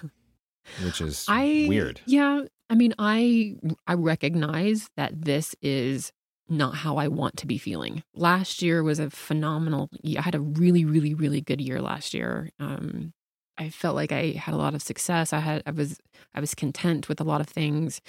[0.84, 2.00] Which is I weird.
[2.06, 6.12] Yeah, I mean, I I recognize that this is
[6.48, 8.02] not how I want to be feeling.
[8.14, 9.88] Last year was a phenomenal.
[10.16, 12.50] I had a really, really, really good year last year.
[12.58, 13.12] Um,
[13.56, 15.32] I felt like I had a lot of success.
[15.32, 15.98] I had I was
[16.34, 18.00] I was content with a lot of things.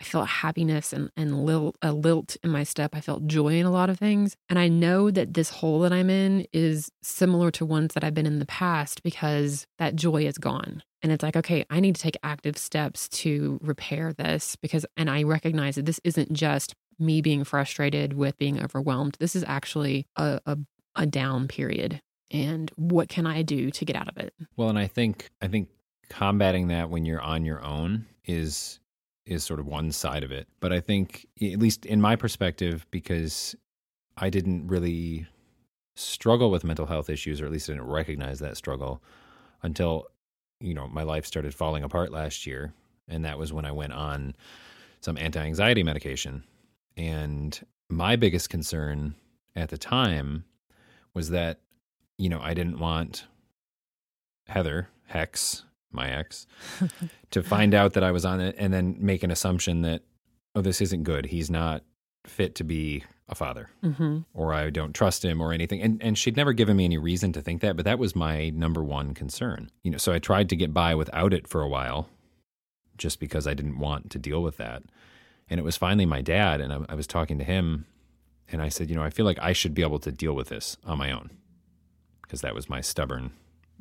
[0.00, 2.94] I felt happiness and and lilt, a lilt in my step.
[2.94, 5.92] I felt joy in a lot of things, and I know that this hole that
[5.92, 10.26] I'm in is similar to ones that I've been in the past because that joy
[10.26, 10.82] is gone.
[11.02, 15.08] And it's like, okay, I need to take active steps to repair this because, and
[15.08, 19.16] I recognize that this isn't just me being frustrated with being overwhelmed.
[19.18, 20.58] This is actually a, a,
[20.94, 22.02] a down period.
[22.30, 24.32] And what can I do to get out of it?
[24.56, 25.68] Well, and I think I think
[26.08, 28.78] combating that when you're on your own is
[29.26, 30.48] is sort of one side of it.
[30.60, 33.54] But I think at least in my perspective because
[34.16, 35.26] I didn't really
[35.96, 39.02] struggle with mental health issues or at least I didn't recognize that struggle
[39.62, 40.06] until
[40.60, 42.72] you know my life started falling apart last year
[43.08, 44.34] and that was when I went on
[45.00, 46.44] some anti-anxiety medication.
[46.96, 47.58] And
[47.88, 49.14] my biggest concern
[49.56, 50.44] at the time
[51.14, 51.60] was that
[52.20, 53.24] you know, I didn't want
[54.46, 56.46] Heather, Hex, my ex,
[57.30, 60.02] to find out that I was on it and then make an assumption that,
[60.54, 61.26] oh, this isn't good.
[61.26, 61.82] He's not
[62.26, 64.18] fit to be a father Mm-hmm.
[64.34, 65.80] or I don't trust him or anything.
[65.80, 68.50] And and she'd never given me any reason to think that, but that was my
[68.50, 69.70] number one concern.
[69.84, 72.08] You know, so I tried to get by without it for a while
[72.98, 74.82] just because I didn't want to deal with that.
[75.48, 77.86] And it was finally my dad and I, I was talking to him
[78.52, 80.48] and I said, you know, I feel like I should be able to deal with
[80.48, 81.30] this on my own
[82.30, 83.32] because that was my stubborn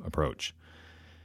[0.04, 0.56] approach.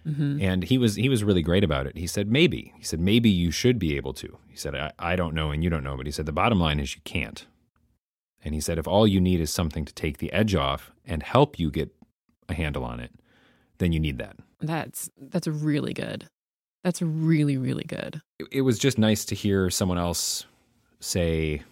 [0.06, 0.42] Mm-hmm.
[0.42, 1.96] And he was he was really great about it.
[1.96, 2.74] He said maybe.
[2.76, 4.36] He said maybe you should be able to.
[4.46, 6.60] He said I, I don't know and you don't know, but he said the bottom
[6.60, 7.46] line is you can't.
[8.44, 11.22] And he said if all you need is something to take the edge off and
[11.22, 11.94] help you get
[12.50, 13.12] a handle on it,
[13.78, 14.36] then you need that.
[14.60, 16.26] That's that's really good.
[16.82, 18.20] That's really really good.
[18.38, 20.44] It, it was just nice to hear someone else
[21.00, 21.62] say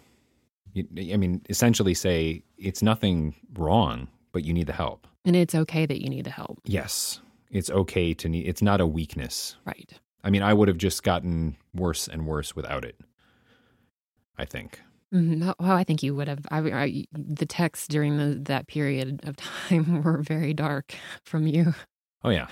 [0.75, 5.07] I mean essentially say it's nothing wrong, but you need the help.
[5.25, 6.59] And it's okay that you need the help.
[6.65, 7.21] Yes.
[7.51, 9.55] It's okay to need it's not a weakness.
[9.65, 9.91] Right.
[10.23, 12.99] I mean, I would have just gotten worse and worse without it.
[14.37, 14.81] I think.
[15.13, 15.49] Mm-hmm.
[15.49, 16.39] Oh, I think you would have.
[16.49, 19.35] I, I, the texts during the, that period of
[19.69, 21.75] time were very dark from you.
[22.23, 22.47] Oh yeah.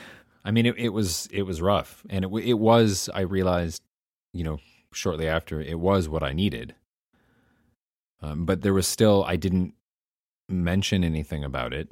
[0.46, 3.10] I mean, it, it was it was rough, and it it was.
[3.14, 3.82] I realized,
[4.34, 4.60] you know,
[4.94, 6.76] shortly after, it was what I needed.
[8.22, 9.74] Um, but there was still, I didn't
[10.48, 11.90] mention anything about it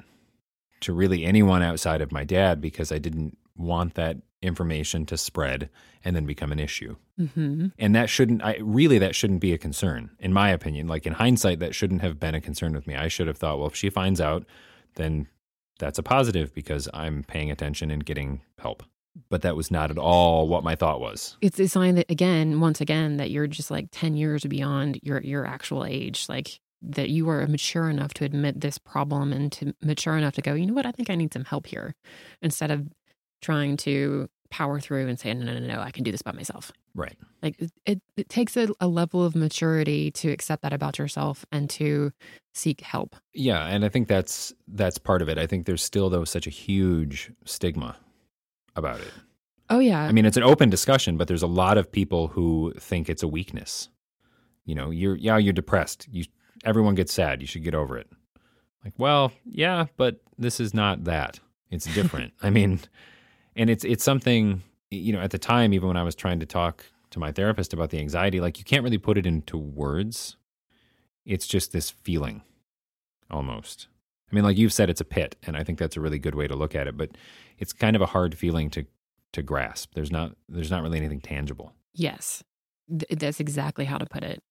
[0.81, 5.69] to really anyone outside of my dad because I didn't want that information to spread
[6.03, 6.95] and then become an issue.
[7.19, 7.67] Mm-hmm.
[7.77, 11.11] and that shouldn't i really that shouldn't be a concern in my opinion like in
[11.11, 13.75] hindsight that shouldn't have been a concern with me i should have thought well if
[13.75, 14.45] she finds out
[14.95, 15.27] then
[15.79, 18.83] that's a positive because i'm paying attention and getting help
[19.29, 22.61] but that was not at all what my thought was It's a sign that again,
[22.61, 26.27] once again, that you're just like ten years beyond your your actual age.
[26.29, 30.41] Like that you are mature enough to admit this problem and to mature enough to
[30.41, 30.53] go.
[30.53, 30.85] You know what?
[30.85, 31.95] I think I need some help here,
[32.41, 32.87] instead of
[33.41, 36.31] trying to power through and say, no, no, no, no, I can do this by
[36.31, 36.71] myself.
[36.95, 37.55] right Like
[37.85, 42.11] it, it, takes a, a level of maturity to accept that about yourself and to
[42.55, 43.15] seek help.
[43.33, 46.47] yeah and i think that's that's part of it i think there's still though such
[46.47, 47.95] a huge stigma
[48.75, 49.13] about it
[49.69, 52.73] Oh yeah, I mean, it's an open discussion, but there's a lot of people who
[52.79, 53.89] think it's a weakness.
[54.65, 56.07] You know, you're yeah, you're depressed.
[56.11, 56.23] You
[56.63, 57.41] everyone gets sad.
[57.41, 58.09] You should get over it.
[58.83, 61.39] Like, well, yeah, but this is not that.
[61.69, 62.33] It's different.
[62.41, 62.79] I mean,
[63.55, 66.45] and it's it's something you know at the time even when I was trying to
[66.45, 70.37] talk to my therapist about the anxiety like you can't really put it into words
[71.25, 72.43] it's just this feeling
[73.31, 73.87] almost
[74.31, 76.35] I mean like you've said it's a pit and I think that's a really good
[76.35, 77.11] way to look at it but
[77.57, 78.85] it's kind of a hard feeling to
[79.33, 82.43] to grasp there's not there's not really anything tangible Yes,
[82.87, 84.41] Th- that's exactly how to put it.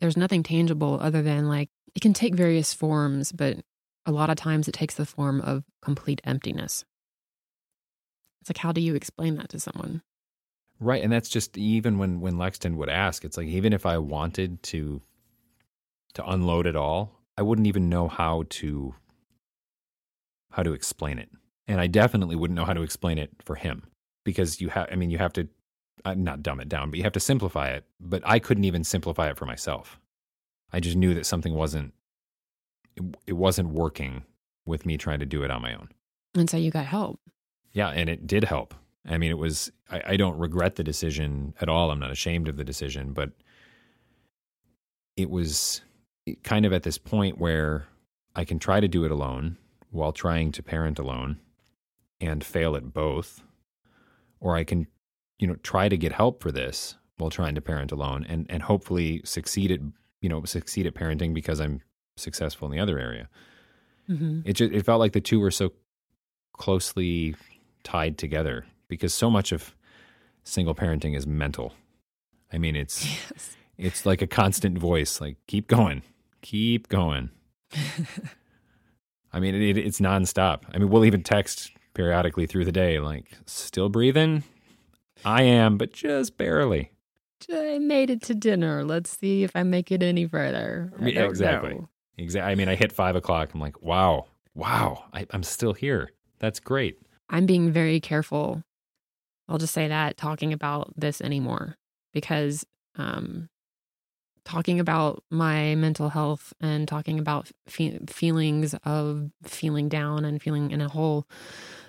[0.00, 3.58] There's nothing tangible other than like it can take various forms, but
[4.04, 6.84] a lot of times it takes the form of complete emptiness.
[8.40, 10.02] It's like, how do you explain that to someone?
[10.78, 13.98] Right, and that's just even when when Lexton would ask, it's like even if I
[13.98, 15.00] wanted to
[16.14, 18.94] to unload it all, I wouldn't even know how to
[20.50, 21.30] how to explain it.
[21.66, 23.84] And I definitely wouldn't know how to explain it for him
[24.24, 25.48] because you have I mean you have to
[26.04, 28.84] uh, not dumb it down, but you have to simplify it, but I couldn't even
[28.84, 29.98] simplify it for myself.
[30.72, 31.94] I just knew that something wasn't
[32.96, 34.24] it, it wasn't working
[34.64, 35.88] with me trying to do it on my own.
[36.34, 37.20] And so you got help.
[37.72, 38.74] Yeah, and it did help.
[39.08, 41.90] I mean, it was, I, I, don't regret the decision at all.
[41.90, 43.30] I'm not ashamed of the decision, but
[45.16, 45.82] it was
[46.42, 47.86] kind of at this point where
[48.34, 49.58] I can try to do it alone
[49.90, 51.38] while trying to parent alone
[52.20, 53.42] and fail at both.
[54.40, 54.88] Or I can,
[55.38, 58.62] you know, try to get help for this while trying to parent alone and, and
[58.62, 59.80] hopefully succeed at,
[60.20, 61.80] you know, succeed at parenting because I'm
[62.16, 63.28] successful in the other area.
[64.08, 64.40] Mm-hmm.
[64.44, 65.72] It just, it felt like the two were so
[66.52, 67.34] closely
[67.84, 69.74] tied together because so much of
[70.44, 71.72] single parenting is mental.
[72.52, 73.56] I mean, it's yes.
[73.78, 76.02] it's like a constant voice, like keep going,
[76.42, 77.30] keep going.
[79.32, 80.62] I mean, it, it's nonstop.
[80.72, 84.44] I mean, we'll even text periodically through the day, like still breathing.
[85.24, 86.92] I am, but just barely.
[87.52, 88.84] I made it to dinner.
[88.84, 90.92] Let's see if I make it any further.
[91.00, 91.80] Exactly.
[92.16, 92.50] Exactly.
[92.50, 93.52] I mean, I hit five o'clock.
[93.52, 96.10] I'm like, wow, wow, I, I'm still here.
[96.38, 96.98] That's great.
[97.28, 98.62] I'm being very careful
[99.48, 101.76] I'll just say that talking about this anymore
[102.12, 103.48] because um,
[104.44, 110.70] talking about my mental health and talking about fe- feelings of feeling down and feeling
[110.70, 111.26] in a hole.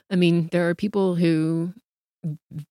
[0.09, 1.73] I mean, there are people who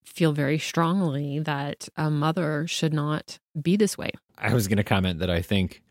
[0.04, 4.10] feel very strongly that a mother should not be this way.
[4.38, 5.82] I was going to comment that I think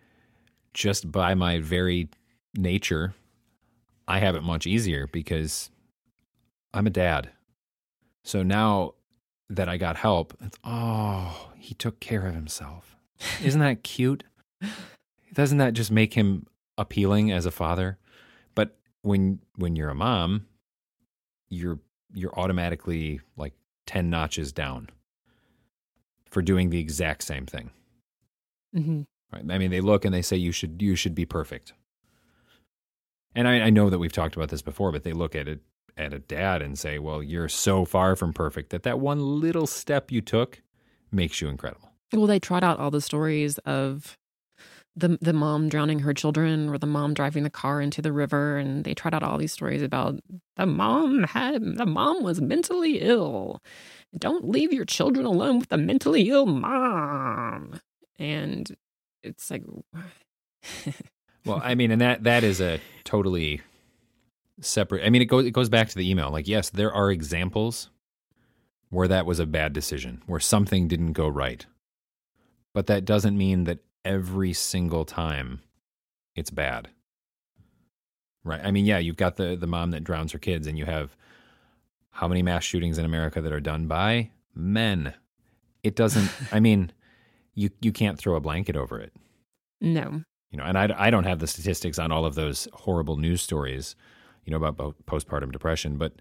[0.74, 2.10] just by my very
[2.56, 3.16] nature,
[4.08, 5.72] I have it much easier because
[6.74, 7.32] I'm a dad.
[8.24, 8.93] So now
[9.49, 12.95] that I got help, it's, oh, he took care of himself.
[13.43, 14.24] Isn't that cute?
[15.34, 16.45] Doesn't that just make him
[16.78, 17.97] appealing as a father?
[18.53, 20.47] But when when you're a mom,
[21.49, 21.80] you're
[22.14, 23.53] you're automatically like
[23.88, 24.89] 10 notches down
[26.30, 27.72] for doing the exact same thing.
[28.76, 29.01] Mm-hmm.
[29.32, 29.43] Right?
[29.49, 31.74] I mean, they look and they say you should you should be perfect.
[33.34, 35.62] And I, I know that we've talked about this before, but they look at it
[35.97, 39.68] at a dad and say, "Well, you're so far from perfect that that one little
[39.68, 40.62] step you took
[41.12, 44.18] makes you incredible." Well, they trot out all the stories of
[44.96, 48.58] the the mom drowning her children or the mom driving the car into the river
[48.58, 50.20] and they trot out all these stories about
[50.56, 53.62] the mom had the mom was mentally ill.
[54.18, 57.80] Don't leave your children alone with the mentally ill mom.
[58.18, 58.76] And
[59.24, 59.64] it's like
[61.46, 63.62] Well, I mean, and that that is a totally
[64.62, 65.06] separate.
[65.06, 66.32] I mean, it goes it goes back to the email.
[66.32, 67.89] Like, yes, there are examples
[68.89, 71.66] where that was a bad decision, where something didn't go right,
[72.74, 75.62] but that doesn't mean that every single time
[76.36, 76.89] it's bad.
[78.43, 78.62] Right?
[78.64, 81.16] I mean, yeah, you've got the the mom that drowns her kids, and you have
[82.12, 85.14] how many mass shootings in America that are done by men.
[85.84, 86.30] It doesn't.
[86.51, 86.91] I mean,
[87.56, 89.14] you you can't throw a blanket over it.
[89.82, 90.22] No.
[90.51, 93.41] You know, and I, I don't have the statistics on all of those horrible news
[93.41, 93.95] stories
[94.45, 96.14] you know, about postpartum depression, but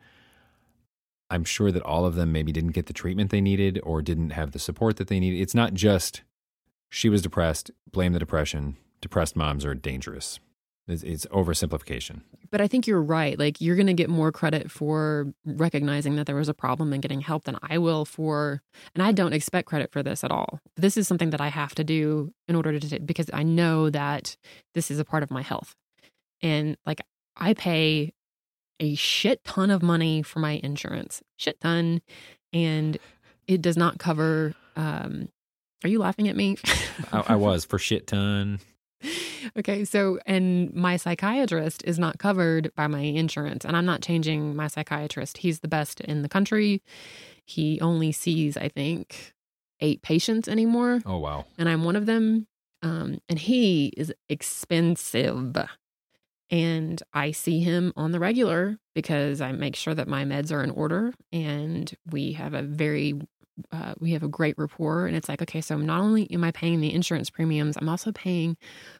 [1.30, 4.30] I'm sure that all of them maybe didn't get the treatment they needed or didn't
[4.30, 5.40] have the support that they needed.
[5.40, 6.22] It's not just
[6.94, 8.76] she was depressed, blame the depression.
[9.00, 10.38] Depressed moms are dangerous.
[10.86, 12.20] It's, it's oversimplification.
[12.52, 13.36] But I think you're right.
[13.36, 17.02] Like, you're going to get more credit for recognizing that there was a problem and
[17.02, 18.62] getting help than I will for,
[18.94, 20.60] and I don't expect credit for this at all.
[20.76, 24.36] This is something that I have to do in order to, because I know that
[24.74, 25.74] this is a part of my health.
[26.42, 27.00] And like,
[27.36, 28.12] I pay
[28.78, 32.02] a shit ton of money for my insurance, shit ton,
[32.52, 32.98] and
[33.48, 34.54] it does not cover.
[34.76, 35.28] Um,
[35.84, 36.56] are you laughing at me?
[37.12, 38.60] I, I was for shit ton.
[39.58, 44.56] Okay, so and my psychiatrist is not covered by my insurance, and I'm not changing
[44.56, 45.36] my psychiatrist.
[45.36, 46.82] He's the best in the country.
[47.44, 49.34] He only sees, I think,
[49.80, 51.02] eight patients anymore.
[51.04, 51.44] Oh wow!
[51.58, 52.46] And I'm one of them.
[52.82, 55.52] Um, and he is expensive
[56.50, 60.62] And I see him on the regular because I make sure that my meds are
[60.62, 63.14] in order and we have a very
[63.72, 66.50] uh, we have a great rapport and it's like okay so not only am i
[66.50, 68.56] paying the insurance premiums i'm also paying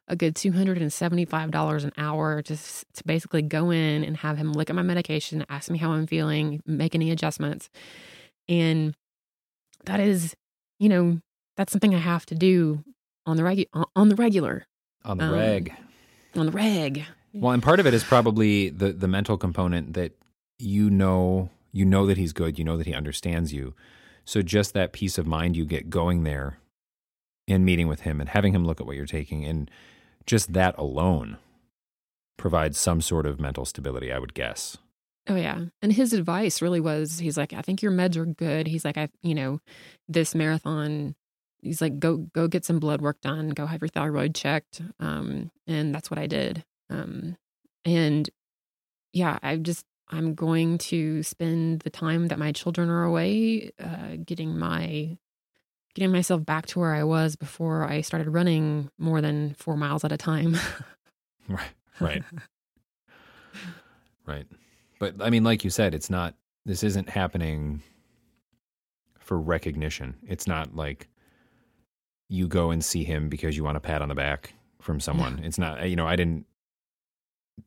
[0.09, 4.77] a good $275 an hour just to basically go in and have him look at
[4.77, 7.69] my medication ask me how i'm feeling make any adjustments
[8.49, 8.95] and
[9.87, 10.35] that is
[10.79, 11.21] you know
[11.57, 12.83] that's something i have to do
[13.27, 14.67] on the regu- on the regular
[15.05, 15.73] On the Um, reg.
[16.37, 20.13] on the reg Well, and part of it is probably the the mental component that
[20.61, 23.75] you know you know that he's good, you know that he understands you.
[24.25, 26.59] So just that peace of mind you get going there
[27.47, 29.71] and meeting with him and having him look at what you're taking and
[30.27, 31.37] just that alone
[32.37, 34.79] provides some sort of mental stability, I would guess.
[35.29, 35.61] Oh yeah.
[35.81, 38.67] And his advice really was he's like, I think your meds are good.
[38.67, 39.61] He's like, I you know,
[40.09, 41.15] this marathon
[41.63, 44.83] he's like, go go get some blood work done, go have your thyroid checked.
[45.01, 46.65] Um, and that's what I did.
[46.91, 47.37] Um
[47.85, 48.29] and
[49.13, 54.17] yeah, I just I'm going to spend the time that my children are away, uh,
[54.25, 55.19] getting my
[55.95, 60.05] getting myself back to where I was before I started running more than four miles
[60.05, 60.57] at a time.
[61.47, 61.73] Right.
[62.01, 62.23] Right.
[64.27, 64.47] right.
[64.99, 66.35] But I mean, like you said, it's not,
[66.65, 67.83] this isn't happening
[69.19, 70.17] for recognition.
[70.27, 71.09] It's not like
[72.31, 75.41] you go and see him because you want a pat on the back from someone.
[75.45, 76.47] It's not, you know, I didn't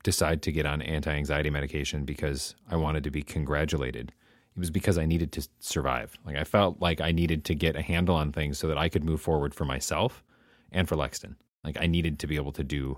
[0.03, 4.11] decide to get on anti anxiety medication because I wanted to be congratulated.
[4.55, 6.17] It was because I needed to survive.
[6.25, 8.89] Like I felt like I needed to get a handle on things so that I
[8.89, 10.23] could move forward for myself
[10.71, 11.35] and for Lexton.
[11.63, 12.97] Like I needed to be able to do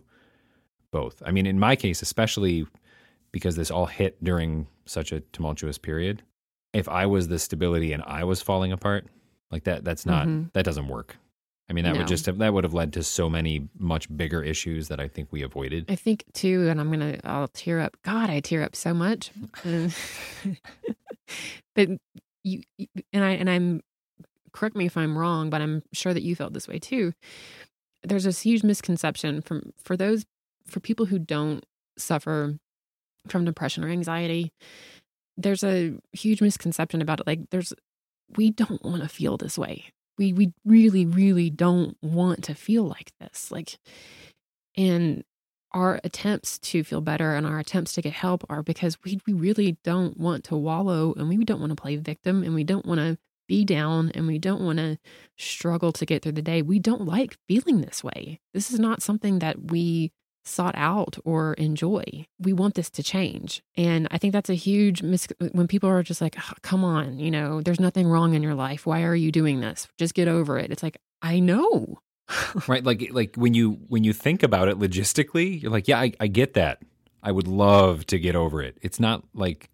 [0.91, 1.21] both.
[1.25, 2.65] I mean, in my case, especially
[3.31, 6.23] because this all hit during such a tumultuous period,
[6.73, 9.05] if I was the stability and I was falling apart,
[9.51, 10.51] like that, that's not, Mhm.
[10.53, 11.17] that doesn't work.
[11.69, 14.41] I mean, that would just have, that would have led to so many much bigger
[14.41, 15.85] issues that I think we avoided.
[15.87, 17.95] I think too, and I'm gonna I'll tear up.
[18.03, 19.31] God, I tear up so much.
[21.75, 21.89] But
[22.43, 22.63] you
[23.13, 23.81] and I and I'm
[24.51, 27.13] correct me if I'm wrong, but I'm sure that you felt this way too.
[28.03, 30.25] There's this huge misconception from for those
[30.65, 31.65] for people who don't
[31.97, 32.57] suffer
[33.27, 34.51] from depression or anxiety.
[35.37, 37.27] There's a huge misconception about it.
[37.27, 37.73] Like there's
[38.35, 39.85] we don't want to feel this way.
[40.19, 43.51] We we really really don't want to feel like this.
[43.51, 43.79] Like
[44.77, 45.23] and
[45.71, 49.33] our attempts to feel better and our attempts to get help are because we, we
[49.33, 52.85] really don't want to wallow and we don't want to play victim and we don't
[52.85, 53.17] want to
[53.47, 54.97] be down and we don't want to
[55.37, 56.61] struggle to get through the day.
[56.61, 58.39] We don't like feeling this way.
[58.53, 60.11] This is not something that we
[60.49, 62.03] sought out or enjoy.
[62.39, 63.61] We want this to change.
[63.77, 67.19] And I think that's a huge mis when people are just like, "Oh, come on,
[67.19, 68.85] you know, there's nothing wrong in your life.
[68.85, 69.87] Why are you doing this?
[69.97, 70.71] Just get over it.
[70.71, 71.99] It's like, I know.
[72.67, 76.13] right like like when you when you think about it logistically you're like yeah I,
[76.19, 76.79] I get that
[77.23, 79.69] i would love to get over it it's not like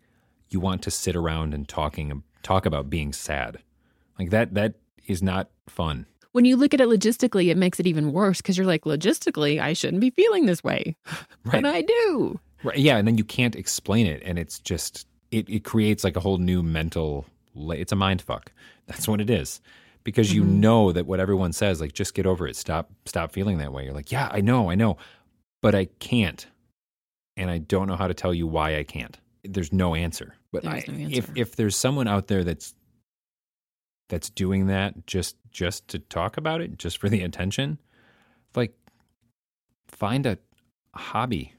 [0.50, 3.60] you want to sit around and talking talk about being sad
[4.18, 6.06] like that that is not fun
[6.36, 9.62] when you look at it logistically, it makes it even worse because you're like, logistically,
[9.62, 10.98] I shouldn't be feeling this way.
[11.46, 11.62] Right.
[11.62, 12.40] But I do.
[12.64, 16.16] right yeah and then you can't explain it and it's just it, it creates like
[16.16, 18.52] a whole new mental it's a mind fuck.
[18.88, 19.62] That's what it is.
[20.04, 20.60] Because you mm-hmm.
[20.60, 22.56] know that what everyone says like just get over it.
[22.56, 23.86] Stop stop feeling that way.
[23.86, 24.98] You're like yeah i know i know
[25.62, 26.48] but i can't
[27.38, 29.20] and i don't know how to tell you why i can't.
[29.44, 30.34] There's no answer.
[30.52, 32.74] But I- no if if there's someone out there that's
[34.10, 37.80] that's doing that just just to talk about it just for the attention
[38.56, 38.74] like
[39.88, 40.38] find a
[40.94, 41.54] hobby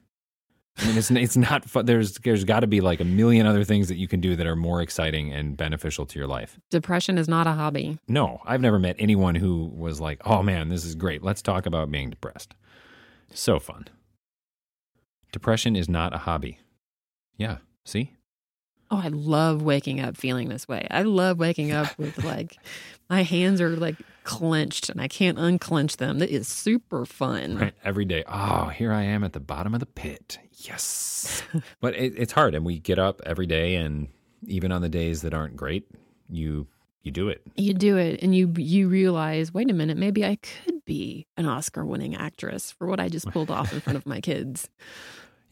[0.79, 1.87] I mean, it's it's not fun.
[1.87, 4.47] There's there's got to be like a million other things that you can do that
[4.47, 6.59] are more exciting and beneficial to your life.
[6.71, 7.99] Depression is not a hobby.
[8.09, 11.23] No, I've never met anyone who was like, "Oh man, this is great.
[11.23, 12.55] Let's talk about being depressed."
[13.33, 13.89] So fun.
[15.33, 16.59] Depression is not a hobby.
[17.39, 17.59] Yeah.
[17.85, 18.13] See?
[18.91, 20.87] Oh, I love waking up feeling this way.
[20.91, 22.57] I love waking up with like
[23.11, 26.19] my hands are like clenched and I can't unclench them.
[26.21, 27.59] That is super fun.
[27.59, 27.75] Right.
[27.85, 28.25] Every day.
[28.27, 30.39] Oh, here I am at the bottom of the pit.
[30.53, 31.43] Yes.
[31.81, 34.09] but it, it's hard, and we get up every day, and
[34.47, 35.89] even on the days that aren't great,
[36.29, 36.67] you
[37.03, 37.41] you do it.
[37.55, 41.47] You do it and you you realize, wait a minute, maybe I could be an
[41.47, 44.69] Oscar winning actress for what I just pulled off in front of my kids.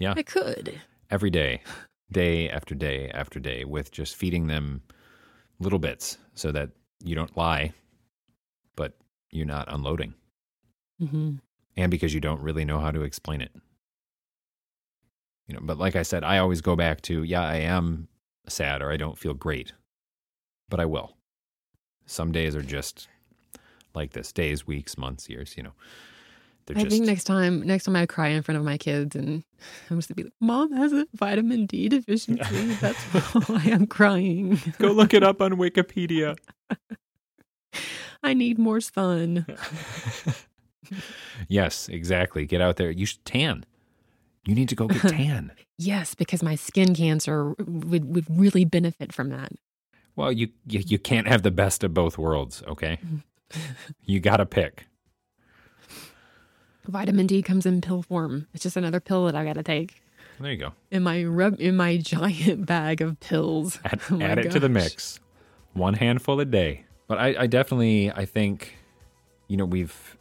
[0.00, 0.14] Yeah.
[0.16, 0.80] I could.
[1.08, 1.62] every day,
[2.12, 4.82] day after day after day, with just feeding them
[5.58, 6.70] little bits so that
[7.02, 7.72] you don't lie,
[8.76, 8.94] but
[9.30, 10.14] you're not unloading.
[10.98, 11.36] hmm
[11.76, 13.52] And because you don't really know how to explain it.
[15.46, 18.08] You know, but like I said, I always go back to, yeah, I am
[18.48, 19.72] sad or I don't feel great,
[20.68, 21.16] but I will.
[22.06, 23.08] Some days are just
[23.94, 25.74] like this days, weeks, months, years, you know.
[26.66, 29.14] They're I just think next time, next time I cry in front of my kids,
[29.14, 29.44] and
[29.90, 32.64] I'm just gonna be like, "Mom has a vitamin D deficiency.
[32.80, 33.02] That's
[33.48, 34.60] why I'm crying.
[34.78, 36.36] go look it up on Wikipedia.
[38.22, 39.44] I need more sun."
[41.48, 42.46] yes, exactly.
[42.46, 42.90] Get out there.
[42.90, 43.64] You should tan.
[44.46, 45.52] You need to go get tan.
[45.76, 49.52] Yes, because my skin cancer would would really benefit from that.
[50.16, 52.98] well, you, you you can't have the best of both worlds, okay?
[53.04, 53.58] Mm-hmm.
[54.02, 54.86] you got to pick.
[56.86, 58.46] Vitamin D comes in pill form.
[58.54, 60.02] It's just another pill that I got to take
[60.40, 60.72] There you go.
[60.90, 63.78] in my rub in my giant bag of pills.
[63.84, 65.20] Add, Oh add it to the mix.
[65.72, 66.84] One handful a day.
[67.06, 68.76] But I, I definitely I think,
[69.48, 70.16] you know, we've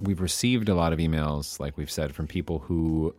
[0.00, 3.14] we've received a lot of emails, like we've said, from people who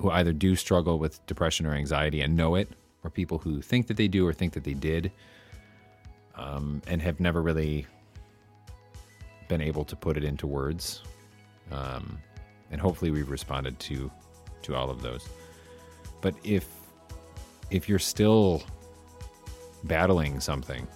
[0.00, 2.68] who either do struggle with depression or anxiety and know it,
[3.04, 5.12] or people who think that they do or think that they did,
[6.34, 7.86] um, and have never really
[9.48, 11.02] been able to put it into words.
[11.74, 12.18] Um,
[12.70, 14.10] and hopefully, we've responded to
[14.62, 15.28] to all of those.
[16.20, 16.66] But if
[17.70, 18.62] if you're still
[19.84, 20.86] battling something,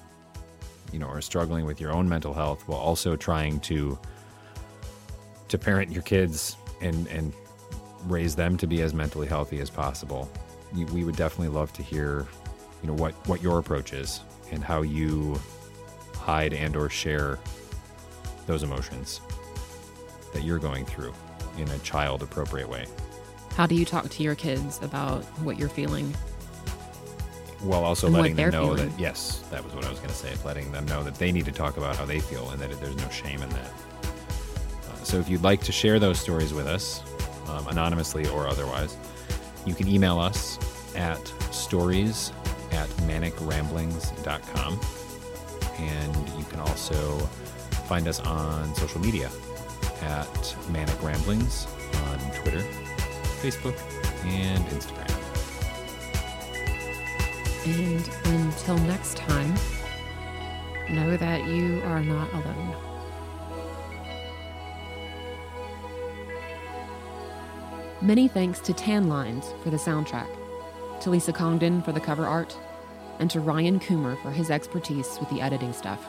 [0.93, 3.99] you know, or struggling with your own mental health while also trying to
[5.49, 7.33] to parent your kids and and
[8.05, 10.31] raise them to be as mentally healthy as possible,
[10.75, 12.27] you, we would definitely love to hear,
[12.83, 14.21] you know, what what your approach is
[14.53, 15.39] and how you
[16.15, 17.39] hide and or share
[18.47, 19.21] those emotions
[20.33, 21.13] that you're going through
[21.59, 22.87] in a child appropriate way.
[23.55, 26.15] How do you talk to your kids about what you're feeling?
[27.61, 28.89] while also And letting them know feeling.
[28.91, 30.33] that yes, that was what I was going to say.
[30.45, 32.97] Letting them know that they need to talk about how they feel and that there's
[32.97, 33.73] no shame in that.
[34.89, 37.03] Uh, so if you'd like to share those stories with us,
[37.49, 38.97] um, anonymously or otherwise,
[39.67, 40.59] you can email us
[40.95, 41.19] at
[41.53, 42.33] stories
[42.71, 44.81] at manicramblings.com.
[45.79, 47.19] And you can also
[47.89, 49.31] find us on social media
[50.03, 51.67] at Manic Ramblings
[52.07, 52.63] on Twitter,
[53.41, 53.79] Facebook,
[54.25, 55.09] and Instagram.
[57.67, 59.55] And until next time,
[60.91, 62.77] know that you are not alone.
[68.01, 70.29] Many thanks to Tan Lines for the soundtrack,
[71.01, 72.57] to Lisa Congdon for the cover art,
[73.19, 76.09] and to Ryan Coomer for his expertise with the editing stuff.